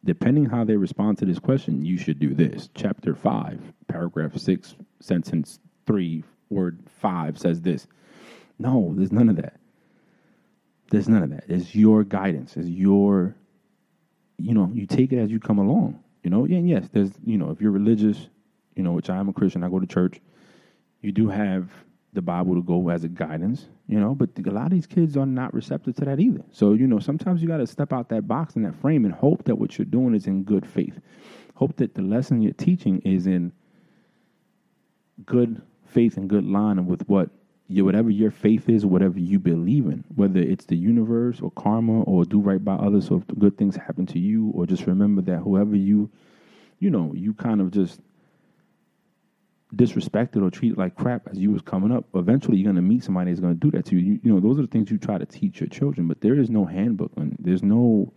depending 0.04 0.44
how 0.44 0.64
they 0.64 0.76
respond 0.76 1.16
to 1.18 1.24
this 1.24 1.38
question, 1.38 1.86
you 1.86 1.96
should 1.96 2.18
do 2.18 2.34
this. 2.34 2.68
Chapter 2.74 3.14
five, 3.14 3.62
paragraph 3.88 4.36
six, 4.36 4.76
sentence 5.00 5.58
three, 5.90 6.22
word 6.50 6.78
five 7.00 7.38
says 7.38 7.60
this. 7.62 7.86
No, 8.58 8.92
there's 8.96 9.10
none 9.10 9.28
of 9.28 9.36
that. 9.36 9.58
There's 10.90 11.08
none 11.08 11.22
of 11.22 11.30
that. 11.30 11.44
It's 11.48 11.74
your 11.74 12.04
guidance. 12.04 12.56
It's 12.56 12.68
your, 12.68 13.34
you 14.38 14.54
know, 14.54 14.70
you 14.72 14.86
take 14.86 15.12
it 15.12 15.18
as 15.18 15.30
you 15.30 15.40
come 15.40 15.58
along. 15.58 15.98
You 16.22 16.30
know, 16.30 16.44
and 16.44 16.68
yes, 16.68 16.88
there's, 16.92 17.10
you 17.24 17.38
know, 17.38 17.50
if 17.50 17.60
you're 17.60 17.70
religious, 17.70 18.28
you 18.76 18.82
know, 18.82 18.92
which 18.92 19.10
I 19.10 19.16
am 19.16 19.28
a 19.28 19.32
Christian, 19.32 19.64
I 19.64 19.68
go 19.68 19.80
to 19.80 19.86
church. 19.86 20.20
You 21.00 21.12
do 21.12 21.28
have 21.28 21.70
the 22.12 22.22
Bible 22.22 22.54
to 22.54 22.62
go 22.62 22.88
as 22.90 23.04
a 23.04 23.08
guidance, 23.08 23.66
you 23.88 23.98
know, 23.98 24.14
but 24.14 24.30
a 24.36 24.50
lot 24.50 24.66
of 24.66 24.72
these 24.72 24.86
kids 24.86 25.16
are 25.16 25.26
not 25.26 25.54
receptive 25.54 25.94
to 25.96 26.04
that 26.04 26.20
either. 26.20 26.44
So, 26.52 26.74
you 26.74 26.86
know, 26.86 26.98
sometimes 26.98 27.40
you 27.40 27.48
got 27.48 27.58
to 27.58 27.66
step 27.66 27.92
out 27.92 28.08
that 28.10 28.28
box 28.28 28.56
and 28.56 28.64
that 28.64 28.74
frame 28.80 29.04
and 29.04 29.14
hope 29.14 29.44
that 29.44 29.56
what 29.56 29.78
you're 29.78 29.86
doing 29.86 30.14
is 30.14 30.26
in 30.26 30.42
good 30.42 30.66
faith. 30.66 31.00
Hope 31.54 31.76
that 31.76 31.94
the 31.94 32.02
lesson 32.02 32.42
you're 32.42 32.52
teaching 32.52 33.00
is 33.04 33.26
in 33.26 33.52
good 35.24 35.62
faith 35.90 36.16
and 36.16 36.28
good 36.28 36.44
line 36.44 36.86
with 36.86 37.08
what 37.08 37.30
you, 37.68 37.84
whatever 37.84 38.10
your 38.10 38.30
faith 38.30 38.68
is, 38.68 38.84
whatever 38.84 39.18
you 39.18 39.38
believe 39.38 39.86
in, 39.86 40.04
whether 40.14 40.40
it's 40.40 40.66
the 40.66 40.76
universe 40.76 41.40
or 41.40 41.50
karma 41.52 42.02
or 42.02 42.24
do 42.24 42.40
right 42.40 42.64
by 42.64 42.74
others, 42.74 43.06
so 43.06 43.16
if 43.16 43.38
good 43.38 43.56
things 43.56 43.76
happen 43.76 44.06
to 44.06 44.18
you, 44.18 44.50
or 44.54 44.66
just 44.66 44.86
remember 44.86 45.22
that 45.22 45.38
whoever 45.38 45.76
you, 45.76 46.10
you 46.80 46.90
know, 46.90 47.12
you 47.14 47.32
kind 47.32 47.60
of 47.60 47.70
just 47.70 48.00
disrespected 49.74 50.44
or 50.44 50.50
treated 50.50 50.76
like 50.76 50.96
crap 50.96 51.28
as 51.30 51.38
you 51.38 51.52
was 51.52 51.62
coming 51.62 51.92
up, 51.92 52.04
eventually 52.14 52.58
you're 52.58 52.72
gonna 52.72 52.82
meet 52.82 53.04
somebody 53.04 53.30
that's 53.30 53.40
gonna 53.40 53.54
do 53.54 53.70
that 53.70 53.84
to 53.86 53.96
you. 53.96 54.14
you. 54.14 54.20
You 54.24 54.32
know, 54.34 54.40
those 54.40 54.58
are 54.58 54.62
the 54.62 54.68
things 54.68 54.90
you 54.90 54.98
try 54.98 55.18
to 55.18 55.26
teach 55.26 55.60
your 55.60 55.68
children, 55.68 56.08
but 56.08 56.20
there 56.20 56.34
is 56.34 56.50
no 56.50 56.64
handbook 56.64 57.12
and 57.16 57.36
there's 57.38 57.62
no 57.62 58.12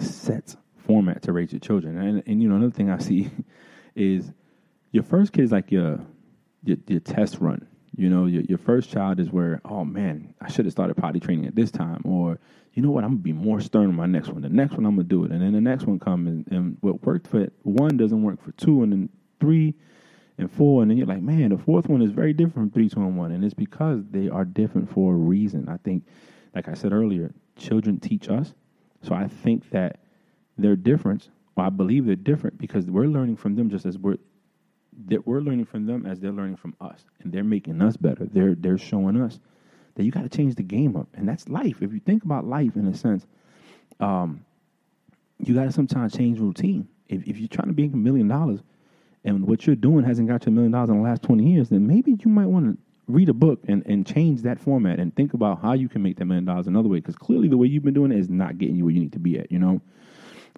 set 0.00 0.56
format 0.78 1.22
to 1.22 1.32
raise 1.32 1.52
your 1.52 1.60
children. 1.60 1.96
And 1.96 2.22
and 2.26 2.42
you 2.42 2.48
know, 2.48 2.56
another 2.56 2.72
thing 2.72 2.90
I 2.90 2.98
see 2.98 3.30
is 3.94 4.32
your 4.90 5.04
first 5.04 5.32
kid 5.32 5.44
is 5.44 5.52
like 5.52 5.70
your 5.70 6.00
your, 6.64 6.76
your 6.86 7.00
test 7.00 7.38
run. 7.40 7.66
You 7.96 8.08
know, 8.08 8.26
your, 8.26 8.42
your 8.42 8.58
first 8.58 8.90
child 8.90 9.18
is 9.18 9.30
where, 9.30 9.60
oh 9.64 9.84
man, 9.84 10.34
I 10.40 10.50
should 10.50 10.66
have 10.66 10.72
started 10.72 10.96
potty 10.96 11.18
training 11.20 11.46
at 11.46 11.56
this 11.56 11.70
time, 11.70 12.02
or 12.04 12.38
you 12.74 12.82
know 12.82 12.90
what, 12.90 13.02
I'm 13.02 13.10
gonna 13.10 13.22
be 13.22 13.32
more 13.32 13.60
stern 13.60 13.86
on 13.86 13.96
my 13.96 14.06
next 14.06 14.28
one. 14.28 14.42
The 14.42 14.48
next 14.48 14.74
one 14.74 14.86
I'm 14.86 14.94
gonna 14.94 15.08
do 15.08 15.24
it, 15.24 15.32
and 15.32 15.42
then 15.42 15.52
the 15.52 15.60
next 15.60 15.84
one 15.84 15.98
comes, 15.98 16.28
and, 16.28 16.46
and 16.52 16.76
what 16.80 17.02
worked 17.02 17.26
for 17.26 17.48
one 17.62 17.96
doesn't 17.96 18.22
work 18.22 18.42
for 18.42 18.52
two, 18.52 18.82
and 18.82 18.92
then 18.92 19.08
three 19.40 19.74
and 20.36 20.50
four, 20.50 20.82
and 20.82 20.90
then 20.90 20.98
you're 20.98 21.06
like, 21.06 21.22
man, 21.22 21.48
the 21.48 21.58
fourth 21.58 21.88
one 21.88 22.00
is 22.00 22.12
very 22.12 22.32
different 22.32 22.54
from 22.54 22.70
three, 22.70 22.88
two, 22.88 23.00
and 23.00 23.16
one, 23.16 23.32
and 23.32 23.44
it's 23.44 23.54
because 23.54 24.04
they 24.10 24.28
are 24.28 24.44
different 24.44 24.88
for 24.92 25.14
a 25.14 25.16
reason. 25.16 25.68
I 25.68 25.78
think, 25.78 26.04
like 26.54 26.68
I 26.68 26.74
said 26.74 26.92
earlier, 26.92 27.34
children 27.56 27.98
teach 27.98 28.28
us, 28.28 28.54
so 29.02 29.14
I 29.14 29.26
think 29.26 29.70
that 29.70 29.98
their 30.56 30.76
difference, 30.76 31.30
well, 31.56 31.66
I 31.66 31.70
believe 31.70 32.06
they're 32.06 32.14
different 32.14 32.58
because 32.58 32.86
we're 32.86 33.06
learning 33.06 33.36
from 33.36 33.56
them 33.56 33.70
just 33.70 33.86
as 33.86 33.98
we're 33.98 34.18
that 35.06 35.26
we're 35.26 35.40
learning 35.40 35.66
from 35.66 35.86
them 35.86 36.06
as 36.06 36.20
they're 36.20 36.32
learning 36.32 36.56
from 36.56 36.74
us, 36.80 37.04
and 37.20 37.32
they're 37.32 37.44
making 37.44 37.80
us 37.80 37.96
better. 37.96 38.26
They're 38.26 38.54
they're 38.54 38.78
showing 38.78 39.20
us 39.20 39.38
that 39.94 40.04
you 40.04 40.10
got 40.10 40.22
to 40.22 40.28
change 40.28 40.54
the 40.54 40.62
game 40.62 40.96
up, 40.96 41.08
and 41.14 41.28
that's 41.28 41.48
life. 41.48 41.82
If 41.82 41.92
you 41.92 42.00
think 42.00 42.24
about 42.24 42.46
life 42.46 42.76
in 42.76 42.86
a 42.86 42.94
sense, 42.94 43.26
um, 44.00 44.44
you 45.38 45.54
got 45.54 45.64
to 45.64 45.72
sometimes 45.72 46.16
change 46.16 46.38
routine. 46.38 46.88
If, 47.08 47.26
if 47.26 47.38
you're 47.38 47.48
trying 47.48 47.74
to 47.74 47.80
make 47.80 47.92
a 47.92 47.96
million 47.96 48.28
dollars, 48.28 48.60
and 49.24 49.46
what 49.46 49.66
you're 49.66 49.76
doing 49.76 50.04
hasn't 50.04 50.28
got 50.28 50.46
you 50.46 50.50
a 50.50 50.54
million 50.54 50.72
dollars 50.72 50.90
in 50.90 50.96
the 50.96 51.02
last 51.02 51.22
20 51.22 51.44
years, 51.44 51.68
then 51.68 51.86
maybe 51.86 52.12
you 52.12 52.30
might 52.30 52.46
want 52.46 52.66
to 52.66 52.78
read 53.08 53.28
a 53.28 53.34
book 53.34 53.60
and, 53.66 53.84
and 53.86 54.06
change 54.06 54.42
that 54.42 54.60
format 54.60 55.00
and 55.00 55.14
think 55.16 55.34
about 55.34 55.60
how 55.62 55.72
you 55.72 55.88
can 55.88 56.02
make 56.02 56.16
that 56.18 56.26
million 56.26 56.44
dollars 56.44 56.66
another 56.66 56.88
way. 56.88 56.98
Because 56.98 57.16
clearly, 57.16 57.48
the 57.48 57.56
way 57.56 57.66
you've 57.66 57.84
been 57.84 57.94
doing 57.94 58.12
it 58.12 58.18
is 58.18 58.28
not 58.28 58.58
getting 58.58 58.76
you 58.76 58.84
where 58.84 58.94
you 58.94 59.00
need 59.00 59.12
to 59.12 59.18
be 59.18 59.38
at. 59.38 59.50
You 59.50 59.58
know, 59.58 59.80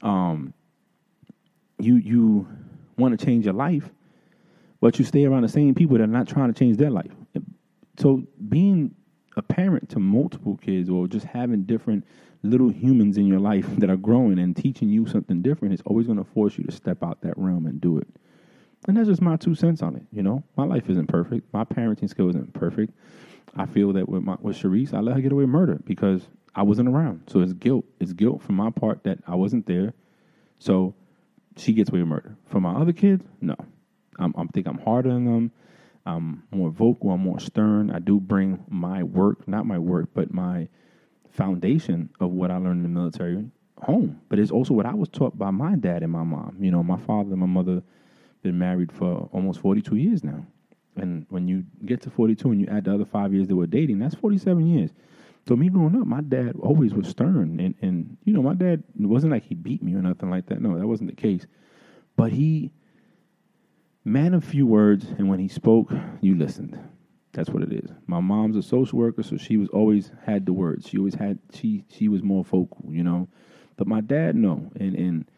um, 0.03 0.53
you 1.79 1.97
you 1.97 2.49
want 2.99 3.19
to 3.19 3.25
change 3.25 3.45
your 3.45 3.55
life, 3.55 3.89
but 4.81 4.99
you 4.99 5.05
stay 5.05 5.25
around 5.25 5.43
the 5.43 5.49
same 5.49 5.75
people 5.75 5.99
that 5.99 6.05
are 6.05 6.07
not 6.07 6.27
trying 6.29 6.53
to 6.53 6.59
change 6.59 6.77
their 6.77 6.91
life. 6.91 7.13
So 7.99 8.25
being 8.49 8.95
a 9.37 9.43
parent 9.43 9.89
to 9.91 9.99
multiple 9.99 10.57
kids 10.57 10.89
or 10.89 11.07
just 11.07 11.27
having 11.27 11.65
different 11.65 12.05
little 12.43 12.71
humans 12.71 13.17
in 13.17 13.27
your 13.27 13.41
life 13.41 13.67
that 13.79 13.91
are 13.91 13.97
growing 13.97 14.39
and 14.39 14.57
teaching 14.57 14.89
you 14.89 15.07
something 15.07 15.43
different 15.43 15.75
is 15.75 15.83
always 15.85 16.07
going 16.07 16.19
to 16.19 16.25
force 16.25 16.59
you 16.59 16.65
to 16.65 16.73
step 16.73 17.03
out 17.03 17.21
that 17.23 17.37
realm 17.37 17.67
and 17.67 17.81
do 17.81 17.99
it. 17.99 18.09
And 18.89 18.97
that's 18.97 19.09
just 19.09 19.21
my 19.21 19.37
two 19.37 19.55
cents 19.55 19.83
on 19.83 19.97
it. 19.97 20.03
You 20.11 20.23
know, 20.23 20.43
my 20.57 20.65
life 20.65 20.89
isn't 20.89 21.09
perfect. 21.09 21.53
My 21.53 21.65
parenting 21.65 22.09
skill 22.09 22.31
isn't 22.31 22.55
perfect. 22.55 22.95
I 23.55 23.67
feel 23.67 23.93
that 23.93 24.09
with 24.09 24.23
my 24.23 24.37
with 24.41 24.57
Sharice, 24.57 24.95
I 24.95 25.01
let 25.01 25.17
her 25.17 25.21
get 25.21 25.33
away 25.33 25.45
with 25.45 25.51
murder 25.51 25.81
because 25.85 26.23
I 26.55 26.63
wasn't 26.63 26.89
around. 26.89 27.25
So 27.27 27.41
it's 27.41 27.53
guilt. 27.53 27.85
It's 27.99 28.13
guilt 28.13 28.43
from 28.43 28.55
my 28.55 28.71
part 28.71 29.05
that 29.05 29.19
I 29.27 29.35
wasn't 29.35 29.67
there. 29.67 29.93
So 30.59 30.95
she 31.57 31.73
gets 31.75 31.91
away 31.91 32.01
with 32.01 32.09
murder. 32.09 32.37
For 32.47 32.61
my 32.61 32.73
other 32.73 32.93
kids, 32.93 33.25
no. 33.41 33.57
I'm, 34.21 34.35
I 34.37 34.45
think 34.53 34.67
I'm 34.67 34.79
harder 34.79 35.11
than 35.13 35.25
them. 35.25 35.53
I'm 36.07 36.45
more 36.51 36.71
vocal. 36.71 37.11
I'm 37.11 37.21
more 37.21 37.41
stern. 37.41 37.91
I 37.91 37.99
do 37.99 38.21
bring 38.21 38.65
my 38.69 39.03
work, 39.03 39.47
not 39.47 39.67
my 39.67 39.79
work, 39.79 40.11
but 40.15 40.33
my 40.33 40.69
foundation 41.31 42.11
of 42.21 42.31
what 42.31 42.51
I 42.51 42.57
learned 42.57 42.85
in 42.85 42.95
the 42.95 43.01
military 43.01 43.45
home. 43.83 44.21
But 44.29 44.39
it's 44.39 44.51
also 44.51 44.75
what 44.75 44.87
I 44.87 44.95
was 44.95 45.09
taught 45.09 45.39
by 45.39 45.51
my 45.51 45.77
dad 45.77 46.03
and 46.03 46.13
my 46.13 46.25
mom. 46.25 46.57
You 46.61 46.71
know, 46.71 46.83
my 46.83 46.99
father 46.99 47.31
and 47.31 47.41
my 47.41 47.47
mother 47.47 47.83
been 48.43 48.59
married 48.59 48.91
for 48.93 49.29
almost 49.33 49.61
42 49.61 49.97
years 49.97 50.25
now. 50.25 50.47
And 50.97 51.27
when 51.29 51.47
you 51.47 51.65
get 51.85 52.01
to 52.03 52.11
42 52.11 52.51
and 52.51 52.61
you 52.61 52.67
add 52.67 52.85
the 52.85 52.95
other 52.95 53.05
five 53.05 53.33
years 53.33 53.47
they 53.47 53.55
were 53.55 53.67
dating, 53.67 53.99
that's 53.99 54.15
47 54.15 54.67
years. 54.67 54.91
So 55.49 55.57
me 55.57 55.69
growing 55.69 55.97
up, 55.97 56.07
my 56.07 56.21
dad 56.21 56.57
always 56.61 56.93
was 56.93 57.09
stern, 57.09 57.59
and 57.61 57.75
and 57.81 58.17
you 58.25 58.33
know 58.33 58.43
my 58.43 58.55
dad 58.55 58.83
it 59.01 59.07
wasn't 59.07 59.33
like 59.33 59.45
he 59.45 59.55
beat 59.55 59.83
me 59.83 59.95
or 59.95 60.03
nothing 60.03 60.31
like 60.31 60.47
that. 60.47 60.61
No, 60.61 60.79
that 60.79 60.87
wasn't 60.87 61.11
the 61.11 61.17
case. 61.17 61.47
But 62.17 62.33
he, 62.33 62.73
man 64.05 64.35
of 64.35 64.45
few 64.45 64.67
words, 64.67 65.07
and 65.19 65.29
when 65.29 65.39
he 65.39 65.49
spoke, 65.49 65.93
you 66.21 66.37
listened. 66.37 66.79
That's 67.33 67.51
what 67.51 67.63
it 67.63 67.73
is. 67.73 67.91
My 68.07 68.21
mom's 68.21 68.57
a 68.57 68.63
social 68.63 68.99
worker, 68.99 69.23
so 69.23 69.37
she 69.37 69.57
was 69.57 69.69
always 69.69 70.11
had 70.25 70.47
the 70.47 70.53
words. 70.53 70.89
She 70.89 70.99
always 70.99 71.15
had 71.15 71.39
she 71.53 71.85
she 71.89 72.09
was 72.09 72.23
more 72.23 72.45
vocal, 72.45 72.85
you 72.89 73.05
know. 73.05 73.29
But 73.77 73.87
my 73.87 74.01
dad, 74.01 74.35
no, 74.35 74.71
and 74.79 74.97
and 74.97 75.31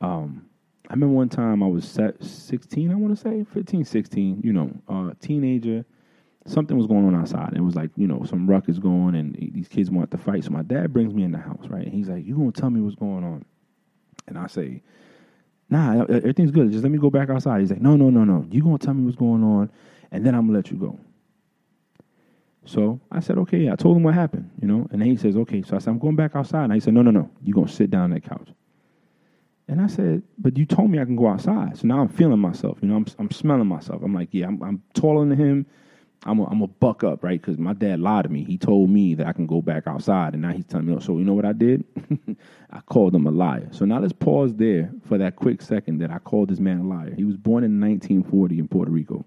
um, 0.00 0.46
I 0.88 0.94
remember 0.94 1.14
one 1.14 1.28
time 1.28 1.62
I 1.62 1.68
was 1.68 1.88
16, 1.88 2.90
I 2.90 2.94
want 2.96 3.16
to 3.16 3.22
say 3.22 3.44
15, 3.54 3.84
16, 3.84 4.40
you 4.42 4.52
know, 4.52 4.72
uh, 4.88 5.12
teenager 5.20 5.84
something 6.46 6.76
was 6.76 6.86
going 6.86 7.06
on 7.06 7.14
outside. 7.14 7.52
It 7.54 7.60
was 7.60 7.76
like, 7.76 7.90
you 7.96 8.06
know, 8.06 8.24
some 8.24 8.48
ruckus 8.48 8.78
going 8.78 9.14
and 9.14 9.34
these 9.54 9.68
kids 9.68 9.90
want 9.90 10.10
to 10.10 10.18
fight. 10.18 10.44
So 10.44 10.50
my 10.50 10.62
dad 10.62 10.92
brings 10.92 11.14
me 11.14 11.22
in 11.22 11.32
the 11.32 11.38
house, 11.38 11.66
right? 11.68 11.84
And 11.84 11.94
he's 11.94 12.08
like, 12.08 12.26
You 12.26 12.36
gonna 12.36 12.52
tell 12.52 12.70
me 12.70 12.80
what's 12.80 12.96
going 12.96 13.24
on? 13.24 13.44
And 14.26 14.38
I 14.38 14.46
say, 14.46 14.82
Nah, 15.72 16.04
everything's 16.04 16.50
good. 16.50 16.70
Just 16.70 16.82
let 16.82 16.92
me 16.92 16.98
go 16.98 17.08
back 17.08 17.30
outside. 17.30 17.60
He's 17.62 17.70
like, 17.70 17.80
No, 17.80 17.96
no, 17.96 18.10
no, 18.10 18.24
no. 18.24 18.46
You're 18.50 18.62
gonna 18.62 18.76
tell 18.76 18.92
me 18.92 19.06
what's 19.06 19.16
going 19.16 19.42
on, 19.42 19.70
and 20.10 20.24
then 20.24 20.34
I'm 20.34 20.42
gonna 20.46 20.58
let 20.58 20.70
you 20.70 20.76
go. 20.76 20.98
So 22.66 23.00
I 23.10 23.20
said, 23.20 23.38
Okay, 23.38 23.70
I 23.70 23.76
told 23.76 23.96
him 23.96 24.02
what 24.02 24.12
happened, 24.12 24.50
you 24.60 24.68
know, 24.68 24.86
and 24.90 25.00
then 25.00 25.08
he 25.08 25.16
says, 25.16 25.34
Okay. 25.34 25.62
So 25.62 25.74
I 25.74 25.78
said, 25.78 25.88
I'm 25.88 25.98
going 25.98 26.14
back 26.14 26.36
outside. 26.36 26.64
And 26.64 26.74
he 26.74 26.80
said, 26.80 26.92
No, 26.92 27.00
no, 27.00 27.10
no. 27.10 27.30
You're 27.42 27.54
gonna 27.54 27.68
sit 27.68 27.90
down 27.90 28.02
on 28.02 28.10
that 28.10 28.22
couch. 28.22 28.50
And 29.68 29.80
I 29.80 29.86
said, 29.86 30.22
but 30.36 30.58
you 30.58 30.66
told 30.66 30.90
me 30.90 30.98
I 31.00 31.04
can 31.06 31.16
go 31.16 31.28
outside. 31.28 31.78
So 31.78 31.86
now 31.86 32.00
I'm 32.00 32.08
feeling 32.08 32.38
myself. 32.38 32.78
You 32.82 32.88
know, 32.88 32.96
I'm, 32.96 33.06
I'm 33.18 33.30
smelling 33.30 33.66
myself. 33.66 34.02
I'm 34.02 34.12
like, 34.12 34.28
yeah, 34.32 34.46
I'm, 34.48 34.62
I'm 34.62 34.82
taller 34.92 35.26
than 35.26 35.38
him. 35.38 35.66
I'm 36.24 36.38
a, 36.38 36.44
I'm 36.44 36.62
a 36.62 36.68
buck 36.68 37.02
up, 37.02 37.24
right? 37.24 37.40
Because 37.40 37.58
my 37.58 37.72
dad 37.72 38.00
lied 38.00 38.24
to 38.24 38.30
me. 38.30 38.44
He 38.44 38.56
told 38.56 38.90
me 38.90 39.14
that 39.14 39.26
I 39.26 39.32
can 39.32 39.46
go 39.46 39.60
back 39.60 39.86
outside, 39.86 40.34
and 40.34 40.42
now 40.42 40.52
he's 40.52 40.64
telling 40.66 40.86
me. 40.86 40.94
Oh, 40.94 41.00
so 41.00 41.18
you 41.18 41.24
know 41.24 41.34
what 41.34 41.44
I 41.44 41.52
did? 41.52 41.84
I 42.70 42.80
called 42.82 43.14
him 43.14 43.26
a 43.26 43.30
liar. 43.30 43.68
So 43.72 43.84
now 43.84 43.98
let's 43.98 44.12
pause 44.12 44.54
there 44.54 44.92
for 45.08 45.18
that 45.18 45.36
quick 45.36 45.60
second 45.62 45.98
that 45.98 46.10
I 46.10 46.18
called 46.18 46.50
this 46.50 46.60
man 46.60 46.78
a 46.78 46.84
liar. 46.84 47.12
He 47.14 47.24
was 47.24 47.36
born 47.36 47.64
in 47.64 47.80
1940 47.80 48.58
in 48.58 48.68
Puerto 48.68 48.92
Rico. 48.92 49.24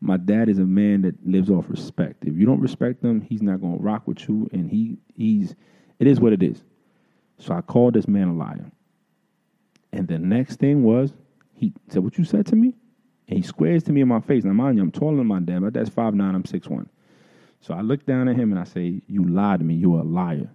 My 0.00 0.16
dad 0.18 0.48
is 0.48 0.58
a 0.58 0.66
man 0.66 1.02
that 1.02 1.26
lives 1.26 1.50
off 1.50 1.68
respect. 1.68 2.24
If 2.24 2.36
you 2.36 2.44
don't 2.44 2.60
respect 2.60 3.02
him, 3.02 3.20
he's 3.22 3.42
not 3.42 3.60
going 3.60 3.78
to 3.78 3.82
rock 3.82 4.06
with 4.06 4.28
you, 4.28 4.48
and 4.52 4.70
he 4.70 4.98
he's 5.16 5.54
it 5.98 6.06
is 6.06 6.20
what 6.20 6.32
it 6.32 6.42
is. 6.42 6.62
So 7.38 7.54
I 7.54 7.62
called 7.62 7.94
this 7.94 8.06
man 8.06 8.28
a 8.28 8.34
liar, 8.34 8.70
and 9.92 10.06
the 10.06 10.18
next 10.18 10.56
thing 10.56 10.84
was 10.84 11.14
he 11.54 11.72
said, 11.88 12.04
"What 12.04 12.18
you 12.18 12.24
said 12.24 12.46
to 12.46 12.56
me." 12.56 12.74
And 13.28 13.38
he 13.38 13.42
squares 13.42 13.82
to 13.84 13.92
me 13.92 14.00
in 14.00 14.08
my 14.08 14.20
face. 14.20 14.44
Now, 14.44 14.52
mind 14.52 14.76
you, 14.78 14.82
I'm 14.82 14.90
taller 14.90 15.16
than 15.16 15.26
my 15.26 15.40
dad, 15.40 15.60
but 15.62 15.74
that's 15.74 15.90
5'9, 15.90 16.20
I'm 16.20 16.42
6'1. 16.42 16.86
So 17.60 17.74
I 17.74 17.80
look 17.82 18.06
down 18.06 18.28
at 18.28 18.36
him 18.36 18.52
and 18.52 18.58
I 18.58 18.64
say, 18.64 19.02
You 19.06 19.24
lied 19.24 19.60
to 19.60 19.64
me. 19.64 19.74
You're 19.74 20.00
a 20.00 20.04
liar. 20.04 20.50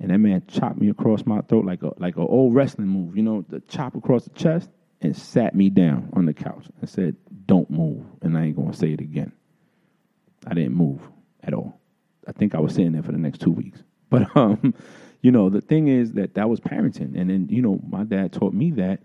And 0.00 0.10
that 0.10 0.18
man 0.18 0.42
chopped 0.48 0.78
me 0.78 0.88
across 0.88 1.24
my 1.24 1.40
throat 1.42 1.64
like 1.64 1.82
a 1.82 1.92
like 1.98 2.16
an 2.16 2.26
old 2.28 2.54
wrestling 2.54 2.88
move, 2.88 3.16
you 3.16 3.22
know, 3.22 3.44
the 3.48 3.60
chop 3.60 3.94
across 3.94 4.24
the 4.24 4.30
chest 4.30 4.68
and 5.00 5.16
sat 5.16 5.54
me 5.54 5.70
down 5.70 6.10
on 6.14 6.26
the 6.26 6.34
couch 6.34 6.66
and 6.80 6.88
said, 6.88 7.16
Don't 7.46 7.70
move. 7.70 8.04
And 8.22 8.36
I 8.36 8.46
ain't 8.46 8.56
gonna 8.56 8.72
say 8.72 8.92
it 8.92 9.00
again. 9.00 9.32
I 10.46 10.54
didn't 10.54 10.74
move 10.74 11.08
at 11.42 11.54
all. 11.54 11.78
I 12.26 12.32
think 12.32 12.54
I 12.54 12.60
was 12.60 12.74
sitting 12.74 12.92
there 12.92 13.02
for 13.02 13.12
the 13.12 13.18
next 13.18 13.40
two 13.40 13.52
weeks. 13.52 13.82
But 14.10 14.34
um, 14.36 14.74
you 15.20 15.30
know, 15.30 15.48
the 15.48 15.60
thing 15.60 15.88
is 15.88 16.12
that 16.12 16.34
that 16.34 16.48
was 16.48 16.60
parenting. 16.60 17.18
And 17.18 17.30
then, 17.30 17.48
you 17.50 17.62
know, 17.62 17.80
my 17.88 18.04
dad 18.04 18.32
taught 18.32 18.52
me 18.52 18.72
that 18.72 19.00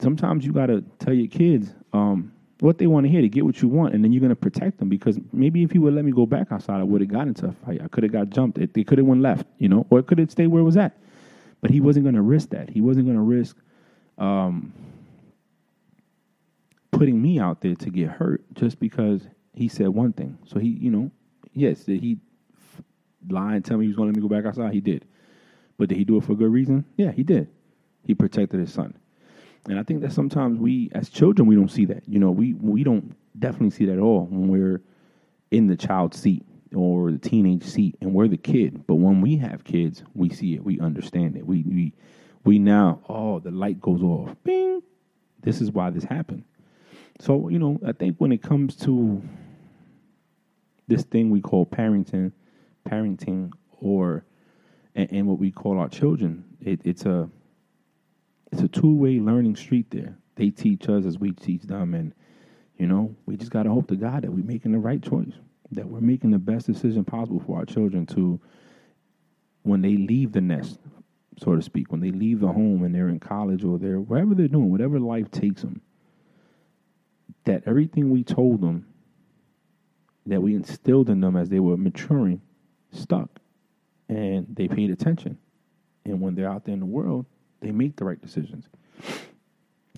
sometimes 0.00 0.44
you 0.44 0.52
got 0.52 0.66
to 0.66 0.82
tell 0.98 1.14
your 1.14 1.28
kids 1.28 1.74
um, 1.92 2.32
what 2.60 2.78
they 2.78 2.86
want 2.86 3.04
to 3.04 3.10
hear 3.10 3.20
to 3.20 3.28
get 3.28 3.44
what 3.44 3.62
you 3.62 3.68
want, 3.68 3.94
and 3.94 4.02
then 4.02 4.12
you're 4.12 4.20
going 4.20 4.30
to 4.30 4.36
protect 4.36 4.78
them 4.78 4.88
because 4.88 5.18
maybe 5.32 5.62
if 5.62 5.70
he 5.70 5.78
would 5.78 5.94
let 5.94 6.04
me 6.04 6.12
go 6.12 6.26
back 6.26 6.48
outside, 6.50 6.80
I 6.80 6.84
would 6.84 7.00
have 7.00 7.10
got 7.10 7.28
into 7.28 7.46
a 7.46 7.52
fight. 7.52 7.80
I 7.82 7.88
could 7.88 8.02
have 8.02 8.12
got 8.12 8.30
jumped. 8.30 8.58
It, 8.58 8.76
it 8.76 8.86
could 8.86 8.98
have 8.98 9.06
went 9.06 9.22
left, 9.22 9.46
you 9.58 9.68
know, 9.68 9.86
or 9.90 9.98
it 10.00 10.06
could 10.06 10.18
have 10.18 10.30
stayed 10.30 10.48
where 10.48 10.60
it 10.60 10.64
was 10.64 10.76
at. 10.76 10.96
But 11.60 11.70
he 11.70 11.80
wasn't 11.80 12.04
going 12.04 12.14
to 12.14 12.22
risk 12.22 12.50
that. 12.50 12.70
He 12.70 12.80
wasn't 12.80 13.06
going 13.06 13.16
to 13.16 13.22
risk 13.22 13.56
um, 14.16 14.72
putting 16.90 17.20
me 17.20 17.38
out 17.38 17.60
there 17.60 17.74
to 17.74 17.90
get 17.90 18.08
hurt 18.10 18.42
just 18.54 18.78
because 18.80 19.22
he 19.54 19.68
said 19.68 19.88
one 19.88 20.12
thing. 20.12 20.38
So 20.46 20.58
he, 20.58 20.68
you 20.68 20.90
know, 20.90 21.10
yes, 21.52 21.84
did 21.84 22.00
he 22.00 22.18
lie 23.28 23.56
and 23.56 23.64
tell 23.64 23.76
me 23.76 23.84
he 23.84 23.88
was 23.88 23.96
going 23.96 24.12
to 24.12 24.18
let 24.18 24.22
me 24.22 24.28
go 24.28 24.34
back 24.34 24.46
outside? 24.46 24.72
He 24.72 24.80
did. 24.80 25.04
But 25.76 25.88
did 25.88 25.98
he 25.98 26.04
do 26.04 26.16
it 26.16 26.24
for 26.24 26.32
a 26.32 26.36
good 26.36 26.52
reason? 26.52 26.84
Yeah, 26.96 27.12
he 27.12 27.22
did. 27.22 27.48
He 28.04 28.14
protected 28.14 28.60
his 28.60 28.72
son. 28.72 28.94
And 29.68 29.78
I 29.78 29.82
think 29.82 30.00
that 30.00 30.12
sometimes 30.12 30.58
we, 30.58 30.90
as 30.94 31.10
children, 31.10 31.46
we 31.46 31.54
don't 31.54 31.70
see 31.70 31.84
that. 31.86 32.02
You 32.08 32.18
know, 32.18 32.30
we 32.30 32.54
we 32.54 32.82
don't 32.82 33.14
definitely 33.38 33.70
see 33.70 33.84
that 33.86 33.94
at 33.94 33.98
all 33.98 34.24
when 34.26 34.48
we're 34.48 34.80
in 35.50 35.66
the 35.66 35.76
child 35.76 36.14
seat 36.14 36.44
or 36.74 37.10
the 37.10 37.18
teenage 37.18 37.64
seat, 37.64 37.96
and 38.00 38.14
we're 38.14 38.28
the 38.28 38.36
kid. 38.36 38.86
But 38.86 38.96
when 38.96 39.20
we 39.20 39.36
have 39.36 39.64
kids, 39.64 40.02
we 40.14 40.30
see 40.30 40.54
it, 40.54 40.64
we 40.64 40.80
understand 40.80 41.36
it. 41.36 41.46
We 41.46 41.64
we 41.66 41.92
we 42.44 42.58
now, 42.58 43.00
oh, 43.08 43.40
the 43.40 43.50
light 43.50 43.80
goes 43.80 44.02
off. 44.02 44.34
Bing. 44.42 44.82
This 45.42 45.60
is 45.60 45.70
why 45.70 45.90
this 45.90 46.04
happened. 46.04 46.44
So 47.20 47.48
you 47.48 47.58
know, 47.58 47.78
I 47.86 47.92
think 47.92 48.16
when 48.18 48.32
it 48.32 48.42
comes 48.42 48.74
to 48.76 49.22
this 50.86 51.02
thing 51.04 51.28
we 51.28 51.42
call 51.42 51.66
parenting, 51.66 52.32
parenting, 52.88 53.52
or 53.80 54.24
and, 54.94 55.12
and 55.12 55.26
what 55.26 55.38
we 55.38 55.50
call 55.50 55.78
our 55.78 55.88
children, 55.88 56.44
it, 56.60 56.80
it's 56.84 57.04
a 57.04 57.28
it's 58.52 58.62
a 58.62 58.68
two 58.68 58.94
way 58.94 59.20
learning 59.20 59.56
street 59.56 59.90
there. 59.90 60.16
They 60.36 60.50
teach 60.50 60.88
us 60.88 61.04
as 61.04 61.18
we 61.18 61.32
teach 61.32 61.62
them, 61.62 61.94
and 61.94 62.14
you 62.76 62.86
know 62.86 63.14
we 63.26 63.36
just 63.36 63.50
gotta 63.50 63.70
hope 63.70 63.88
to 63.88 63.96
God 63.96 64.22
that 64.22 64.32
we're 64.32 64.44
making 64.44 64.72
the 64.72 64.78
right 64.78 65.02
choice, 65.02 65.32
that 65.72 65.88
we're 65.88 66.00
making 66.00 66.30
the 66.30 66.38
best 66.38 66.66
decision 66.66 67.04
possible 67.04 67.42
for 67.44 67.58
our 67.58 67.64
children 67.64 68.06
to 68.06 68.40
when 69.62 69.82
they 69.82 69.96
leave 69.96 70.32
the 70.32 70.40
nest, 70.40 70.78
so 71.38 71.54
to 71.54 71.62
speak, 71.62 71.90
when 71.90 72.00
they 72.00 72.10
leave 72.10 72.40
the 72.40 72.48
home 72.48 72.84
and 72.84 72.94
they're 72.94 73.08
in 73.08 73.20
college 73.20 73.64
or 73.64 73.78
they're 73.78 74.00
wherever 74.00 74.34
they're 74.34 74.48
doing, 74.48 74.70
whatever 74.70 74.98
life 74.98 75.30
takes 75.30 75.62
them, 75.62 75.82
that 77.44 77.62
everything 77.66 78.10
we 78.10 78.24
told 78.24 78.60
them, 78.60 78.86
that 80.26 80.40
we 80.40 80.54
instilled 80.54 81.10
in 81.10 81.20
them 81.20 81.36
as 81.36 81.48
they 81.48 81.60
were 81.60 81.76
maturing, 81.76 82.40
stuck, 82.92 83.40
and 84.08 84.46
they 84.54 84.68
paid 84.68 84.90
attention, 84.90 85.36
and 86.04 86.20
when 86.20 86.34
they're 86.34 86.50
out 86.50 86.64
there 86.64 86.72
in 86.72 86.80
the 86.80 86.86
world 86.86 87.26
they 87.60 87.72
make 87.72 87.96
the 87.96 88.04
right 88.04 88.20
decisions. 88.20 88.68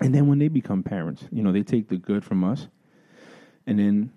And 0.00 0.14
then 0.14 0.26
when 0.26 0.38
they 0.38 0.48
become 0.48 0.82
parents, 0.82 1.24
you 1.30 1.42
know, 1.42 1.52
they 1.52 1.62
take 1.62 1.88
the 1.88 1.96
good 1.96 2.24
from 2.24 2.42
us, 2.42 2.68
and 3.66 3.78
then 3.78 4.12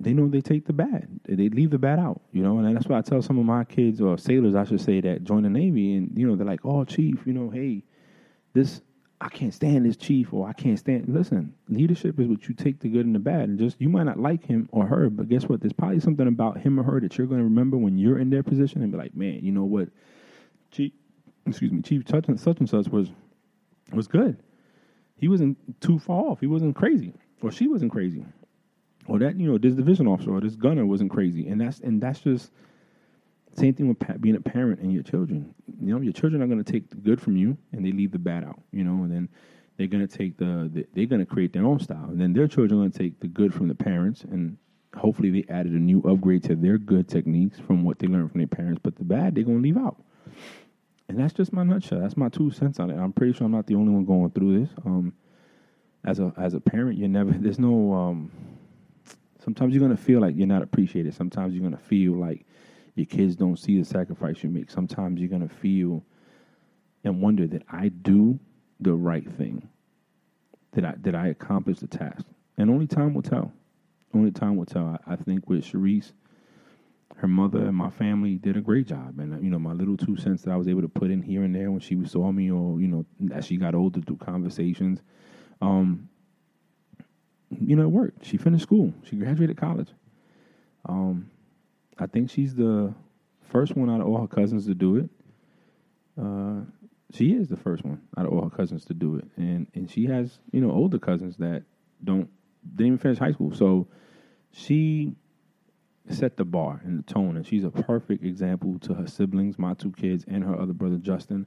they 0.00 0.12
know 0.12 0.28
they 0.28 0.40
take 0.40 0.66
the 0.66 0.72
bad. 0.72 1.08
They 1.24 1.48
leave 1.48 1.70
the 1.70 1.78
bad 1.78 1.98
out, 1.98 2.20
you 2.32 2.42
know. 2.42 2.58
And 2.58 2.76
that's 2.76 2.86
why 2.86 2.98
I 2.98 3.02
tell 3.02 3.22
some 3.22 3.38
of 3.38 3.44
my 3.44 3.64
kids 3.64 4.00
or 4.00 4.18
sailors, 4.18 4.54
I 4.54 4.64
should 4.64 4.80
say, 4.80 5.00
that 5.00 5.24
join 5.24 5.42
the 5.42 5.50
Navy, 5.50 5.94
and 5.94 6.16
you 6.16 6.26
know, 6.26 6.36
they're 6.36 6.46
like, 6.46 6.64
"Oh, 6.64 6.84
chief, 6.84 7.26
you 7.26 7.32
know, 7.32 7.50
hey, 7.50 7.84
this 8.54 8.80
I 9.20 9.28
can't 9.28 9.52
stand 9.52 9.86
this 9.86 9.96
chief, 9.96 10.32
or 10.32 10.48
I 10.48 10.52
can't 10.52 10.78
stand." 10.78 11.08
Listen, 11.08 11.54
leadership 11.68 12.18
is 12.18 12.28
what 12.28 12.48
you 12.48 12.54
take 12.54 12.80
the 12.80 12.88
good 12.88 13.06
and 13.06 13.14
the 13.14 13.20
bad, 13.20 13.48
and 13.48 13.58
just 13.58 13.80
you 13.80 13.88
might 13.88 14.04
not 14.04 14.18
like 14.18 14.46
him 14.46 14.68
or 14.72 14.86
her, 14.86 15.10
but 15.10 15.28
guess 15.28 15.48
what? 15.48 15.60
There's 15.60 15.72
probably 15.72 16.00
something 16.00 16.26
about 16.26 16.58
him 16.58 16.78
or 16.78 16.84
her 16.84 17.00
that 17.00 17.18
you're 17.18 17.26
going 17.26 17.40
to 17.40 17.44
remember 17.44 17.76
when 17.76 17.98
you're 17.98 18.18
in 18.18 18.30
their 18.30 18.44
position 18.44 18.82
and 18.82 18.92
be 18.92 18.98
like, 18.98 19.14
"Man, 19.16 19.44
you 19.44 19.52
know 19.52 19.64
what, 19.64 19.88
chief." 20.70 20.92
Excuse 21.48 21.72
me, 21.72 21.82
Chief 21.82 22.04
such 22.08 22.28
and 22.28 22.38
such 22.38 22.58
and 22.58 22.68
such 22.68 22.88
was 22.88 23.10
was 23.92 24.06
good. 24.06 24.36
He 25.16 25.28
wasn't 25.28 25.56
too 25.80 25.98
far 25.98 26.22
off. 26.24 26.40
He 26.40 26.46
wasn't 26.46 26.76
crazy, 26.76 27.12
or 27.42 27.50
she 27.50 27.66
wasn't 27.66 27.90
crazy, 27.90 28.24
or 29.06 29.18
that 29.18 29.38
you 29.38 29.50
know 29.50 29.58
this 29.58 29.74
division 29.74 30.06
officer 30.06 30.32
or 30.32 30.40
this 30.40 30.56
gunner 30.56 30.86
wasn't 30.86 31.10
crazy. 31.10 31.48
And 31.48 31.60
that's 31.60 31.80
and 31.80 32.00
that's 32.00 32.20
just 32.20 32.52
same 33.54 33.74
thing 33.74 33.88
with 33.88 33.98
pa- 33.98 34.18
being 34.20 34.36
a 34.36 34.40
parent 34.40 34.80
and 34.80 34.92
your 34.92 35.02
children. 35.02 35.54
You 35.80 35.94
know, 35.94 36.00
your 36.00 36.12
children 36.12 36.42
are 36.42 36.46
going 36.46 36.62
to 36.62 36.72
take 36.72 36.90
the 36.90 36.96
good 36.96 37.20
from 37.20 37.36
you 37.36 37.56
and 37.72 37.84
they 37.84 37.90
leave 37.90 38.12
the 38.12 38.18
bad 38.18 38.44
out. 38.44 38.60
You 38.70 38.84
know, 38.84 39.02
and 39.02 39.10
then 39.10 39.28
they're 39.78 39.86
gonna 39.86 40.08
take 40.08 40.36
the, 40.36 40.68
the 40.72 40.86
they're 40.92 41.06
gonna 41.06 41.24
create 41.24 41.52
their 41.52 41.64
own 41.64 41.78
style, 41.78 42.08
and 42.10 42.20
then 42.20 42.32
their 42.32 42.48
children 42.48 42.80
are 42.80 42.82
gonna 42.82 42.90
take 42.90 43.20
the 43.20 43.28
good 43.28 43.54
from 43.54 43.68
the 43.68 43.74
parents, 43.74 44.24
and 44.24 44.58
hopefully 44.96 45.30
they 45.30 45.44
added 45.52 45.72
a 45.72 45.78
new 45.78 46.00
upgrade 46.02 46.42
to 46.44 46.56
their 46.56 46.78
good 46.78 47.08
techniques 47.08 47.58
from 47.60 47.84
what 47.84 47.98
they 48.00 48.08
learned 48.08 48.30
from 48.30 48.40
their 48.40 48.48
parents. 48.48 48.80
But 48.82 48.96
the 48.96 49.04
bad 49.04 49.34
they're 49.34 49.44
gonna 49.44 49.60
leave 49.60 49.78
out, 49.78 50.02
and 51.08 51.18
that's 51.18 51.32
just 51.32 51.52
my 51.52 51.62
nutshell. 51.62 52.00
That's 52.00 52.16
my 52.16 52.28
two 52.28 52.50
cents 52.50 52.78
on 52.78 52.90
it. 52.90 52.98
I'm 52.98 53.12
pretty 53.12 53.32
sure 53.32 53.46
I'm 53.46 53.52
not 53.52 53.66
the 53.66 53.74
only 53.74 53.92
one 53.92 54.04
going 54.04 54.30
through 54.30 54.60
this. 54.60 54.70
Um, 54.84 55.14
as 56.04 56.20
a 56.20 56.32
as 56.36 56.54
a 56.54 56.60
parent, 56.60 56.98
you're 56.98 57.08
never 57.08 57.32
there's 57.38 57.58
no. 57.58 57.92
Um, 57.92 58.30
sometimes 59.42 59.74
you're 59.74 59.82
gonna 59.82 59.96
feel 59.96 60.20
like 60.20 60.36
you're 60.36 60.46
not 60.46 60.62
appreciated. 60.62 61.14
Sometimes 61.14 61.54
you're 61.54 61.62
gonna 61.62 61.76
feel 61.76 62.12
like 62.12 62.46
your 62.94 63.06
kids 63.06 63.36
don't 63.36 63.58
see 63.58 63.78
the 63.78 63.84
sacrifice 63.84 64.42
you 64.42 64.50
make. 64.50 64.70
Sometimes 64.70 65.20
you're 65.20 65.30
gonna 65.30 65.48
feel 65.48 66.04
and 67.04 67.22
wonder 67.22 67.46
that 67.46 67.62
I 67.70 67.88
do 67.88 68.38
the 68.80 68.92
right 68.92 69.30
thing. 69.36 69.68
Did 70.74 70.84
I 70.84 70.94
did 71.00 71.14
I 71.14 71.28
accomplish 71.28 71.78
the 71.78 71.86
task? 71.86 72.26
And 72.58 72.70
only 72.70 72.86
time 72.86 73.14
will 73.14 73.22
tell. 73.22 73.52
Only 74.14 74.30
time 74.30 74.56
will 74.56 74.66
tell. 74.66 74.98
I, 75.06 75.12
I 75.12 75.16
think 75.16 75.48
with 75.48 75.64
Sharice, 75.64 76.12
her 77.18 77.28
mother 77.28 77.58
and 77.58 77.74
my 77.74 77.90
family 77.90 78.36
did 78.36 78.56
a 78.56 78.60
great 78.60 78.86
job. 78.86 79.18
And 79.18 79.42
you 79.42 79.50
know, 79.50 79.58
my 79.58 79.72
little 79.72 79.96
two 79.96 80.16
cents 80.16 80.42
that 80.42 80.52
I 80.52 80.56
was 80.56 80.68
able 80.68 80.82
to 80.82 80.88
put 80.88 81.10
in 81.10 81.20
here 81.20 81.42
and 81.42 81.54
there 81.54 81.70
when 81.70 81.80
she 81.80 82.04
saw 82.06 82.30
me, 82.30 82.50
or 82.50 82.80
you 82.80 82.86
know, 82.86 83.04
as 83.32 83.44
she 83.44 83.56
got 83.56 83.74
older 83.74 84.00
through 84.00 84.18
conversations, 84.18 85.00
um, 85.60 86.08
you 87.50 87.74
know, 87.74 87.82
it 87.82 87.90
worked. 87.90 88.24
She 88.24 88.36
finished 88.36 88.62
school. 88.62 88.94
She 89.02 89.16
graduated 89.16 89.56
college. 89.56 89.88
Um, 90.88 91.28
I 91.98 92.06
think 92.06 92.30
she's 92.30 92.54
the 92.54 92.94
first 93.42 93.76
one 93.76 93.90
out 93.90 94.00
of 94.00 94.06
all 94.06 94.20
her 94.20 94.28
cousins 94.28 94.66
to 94.66 94.74
do 94.74 94.96
it. 94.96 95.10
Uh, 96.20 96.60
she 97.12 97.32
is 97.32 97.48
the 97.48 97.56
first 97.56 97.84
one 97.84 98.00
out 98.16 98.26
of 98.26 98.32
all 98.32 98.44
her 98.44 98.56
cousins 98.56 98.84
to 98.84 98.94
do 98.94 99.16
it, 99.16 99.24
and 99.36 99.66
and 99.74 99.90
she 99.90 100.06
has 100.06 100.38
you 100.52 100.60
know 100.60 100.70
older 100.70 101.00
cousins 101.00 101.36
that 101.38 101.64
don't 102.04 102.30
didn't 102.76 102.86
even 102.86 102.98
finish 102.98 103.18
high 103.18 103.32
school. 103.32 103.52
So 103.52 103.88
she 104.52 105.16
set 106.14 106.36
the 106.36 106.44
bar 106.44 106.80
and 106.84 106.98
the 106.98 107.12
tone, 107.12 107.36
and 107.36 107.46
she's 107.46 107.64
a 107.64 107.70
perfect 107.70 108.24
example 108.24 108.78
to 108.80 108.94
her 108.94 109.06
siblings, 109.06 109.58
my 109.58 109.74
two 109.74 109.92
kids, 109.92 110.24
and 110.28 110.44
her 110.44 110.58
other 110.58 110.72
brother 110.72 110.96
Justin. 110.96 111.46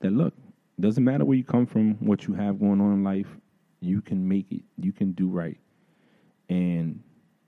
That 0.00 0.12
look, 0.12 0.34
doesn't 0.78 1.02
matter 1.02 1.24
where 1.24 1.36
you 1.36 1.44
come 1.44 1.66
from, 1.66 1.94
what 1.94 2.26
you 2.26 2.34
have 2.34 2.60
going 2.60 2.80
on 2.80 2.92
in 2.92 3.04
life, 3.04 3.28
you 3.80 4.00
can 4.00 4.28
make 4.28 4.50
it, 4.50 4.62
you 4.76 4.92
can 4.92 5.12
do 5.12 5.28
right, 5.28 5.58
and 6.48 7.02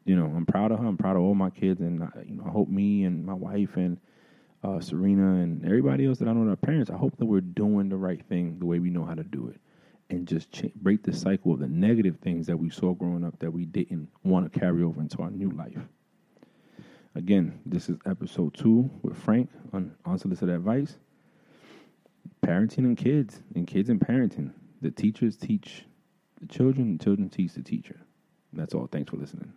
you 0.05 0.17
know 0.17 0.27
I'm 0.27 0.47
proud 0.47 0.73
of 0.73 0.81
her. 0.81 0.87
I'm 0.87 0.97
proud 0.97 1.17
of 1.17 1.23
all 1.23 1.35
my 1.35 1.51
kids, 1.51 1.81
and 1.81 2.03
I, 2.03 2.09
you 2.27 2.35
know 2.35 2.45
I 2.47 2.51
hope 2.51 2.69
me 2.69 3.05
and 3.05 3.25
my 3.25 3.35
wife 3.35 3.77
and 3.77 3.99
uh, 4.63 4.81
Serena 4.81 5.43
and 5.43 5.65
everybody 5.65 6.07
else 6.07 6.19
that 6.19 6.29
I 6.29 6.33
know 6.33 6.45
that 6.45 6.53
are 6.53 6.57
parents, 6.57 6.91
I 6.91 6.97
hope 6.97 7.17
that 7.17 7.27
we're 7.27 7.41
doing 7.41 7.89
the 7.89 7.97
right 7.97 8.23
thing 8.29 8.59
the 8.59 8.67
way 8.67 8.79
we 8.79 8.91
know 8.91 9.05
how 9.05 9.15
to 9.15 9.25
do 9.25 9.49
it 9.49 9.61
and 10.11 10.27
just 10.27 10.53
ch- 10.53 10.75
break 10.75 11.03
the 11.03 11.13
cycle 11.13 11.55
of 11.55 11.61
the 11.61 11.69
negative 11.69 12.19
things 12.21 12.47
that 12.47 12.59
we 12.59 12.69
saw 12.69 12.93
growing 12.93 13.25
up 13.25 13.39
that 13.39 13.53
we 13.53 13.65
didn't 13.65 14.09
want 14.25 14.53
to 14.53 14.59
carry 14.59 14.83
over 14.83 15.01
into 15.01 15.23
our 15.23 15.31
new 15.31 15.51
life. 15.51 15.79
Again, 17.15 17.59
this 17.67 17.89
is 17.89 17.97
episode 18.07 18.55
two 18.55 18.89
with 19.03 19.17
Frank 19.17 19.51
on 19.73 19.97
Unsolicited 20.07 20.55
Advice. 20.55 20.97
Parenting 22.41 22.79
and 22.79 22.97
kids, 22.97 23.43
and 23.55 23.67
kids 23.67 23.91
and 23.91 24.01
parenting. 24.01 24.53
The 24.81 24.93
teachers 24.93 25.37
teach 25.37 25.87
the 26.41 26.47
children, 26.47 26.97
the 26.99 27.05
children 27.05 27.29
teach 27.29 27.55
the 27.55 27.63
teacher. 27.63 28.01
That's 28.53 28.75
all. 28.75 28.87
Thanks 28.87 29.11
for 29.11 29.17
listening. 29.17 29.53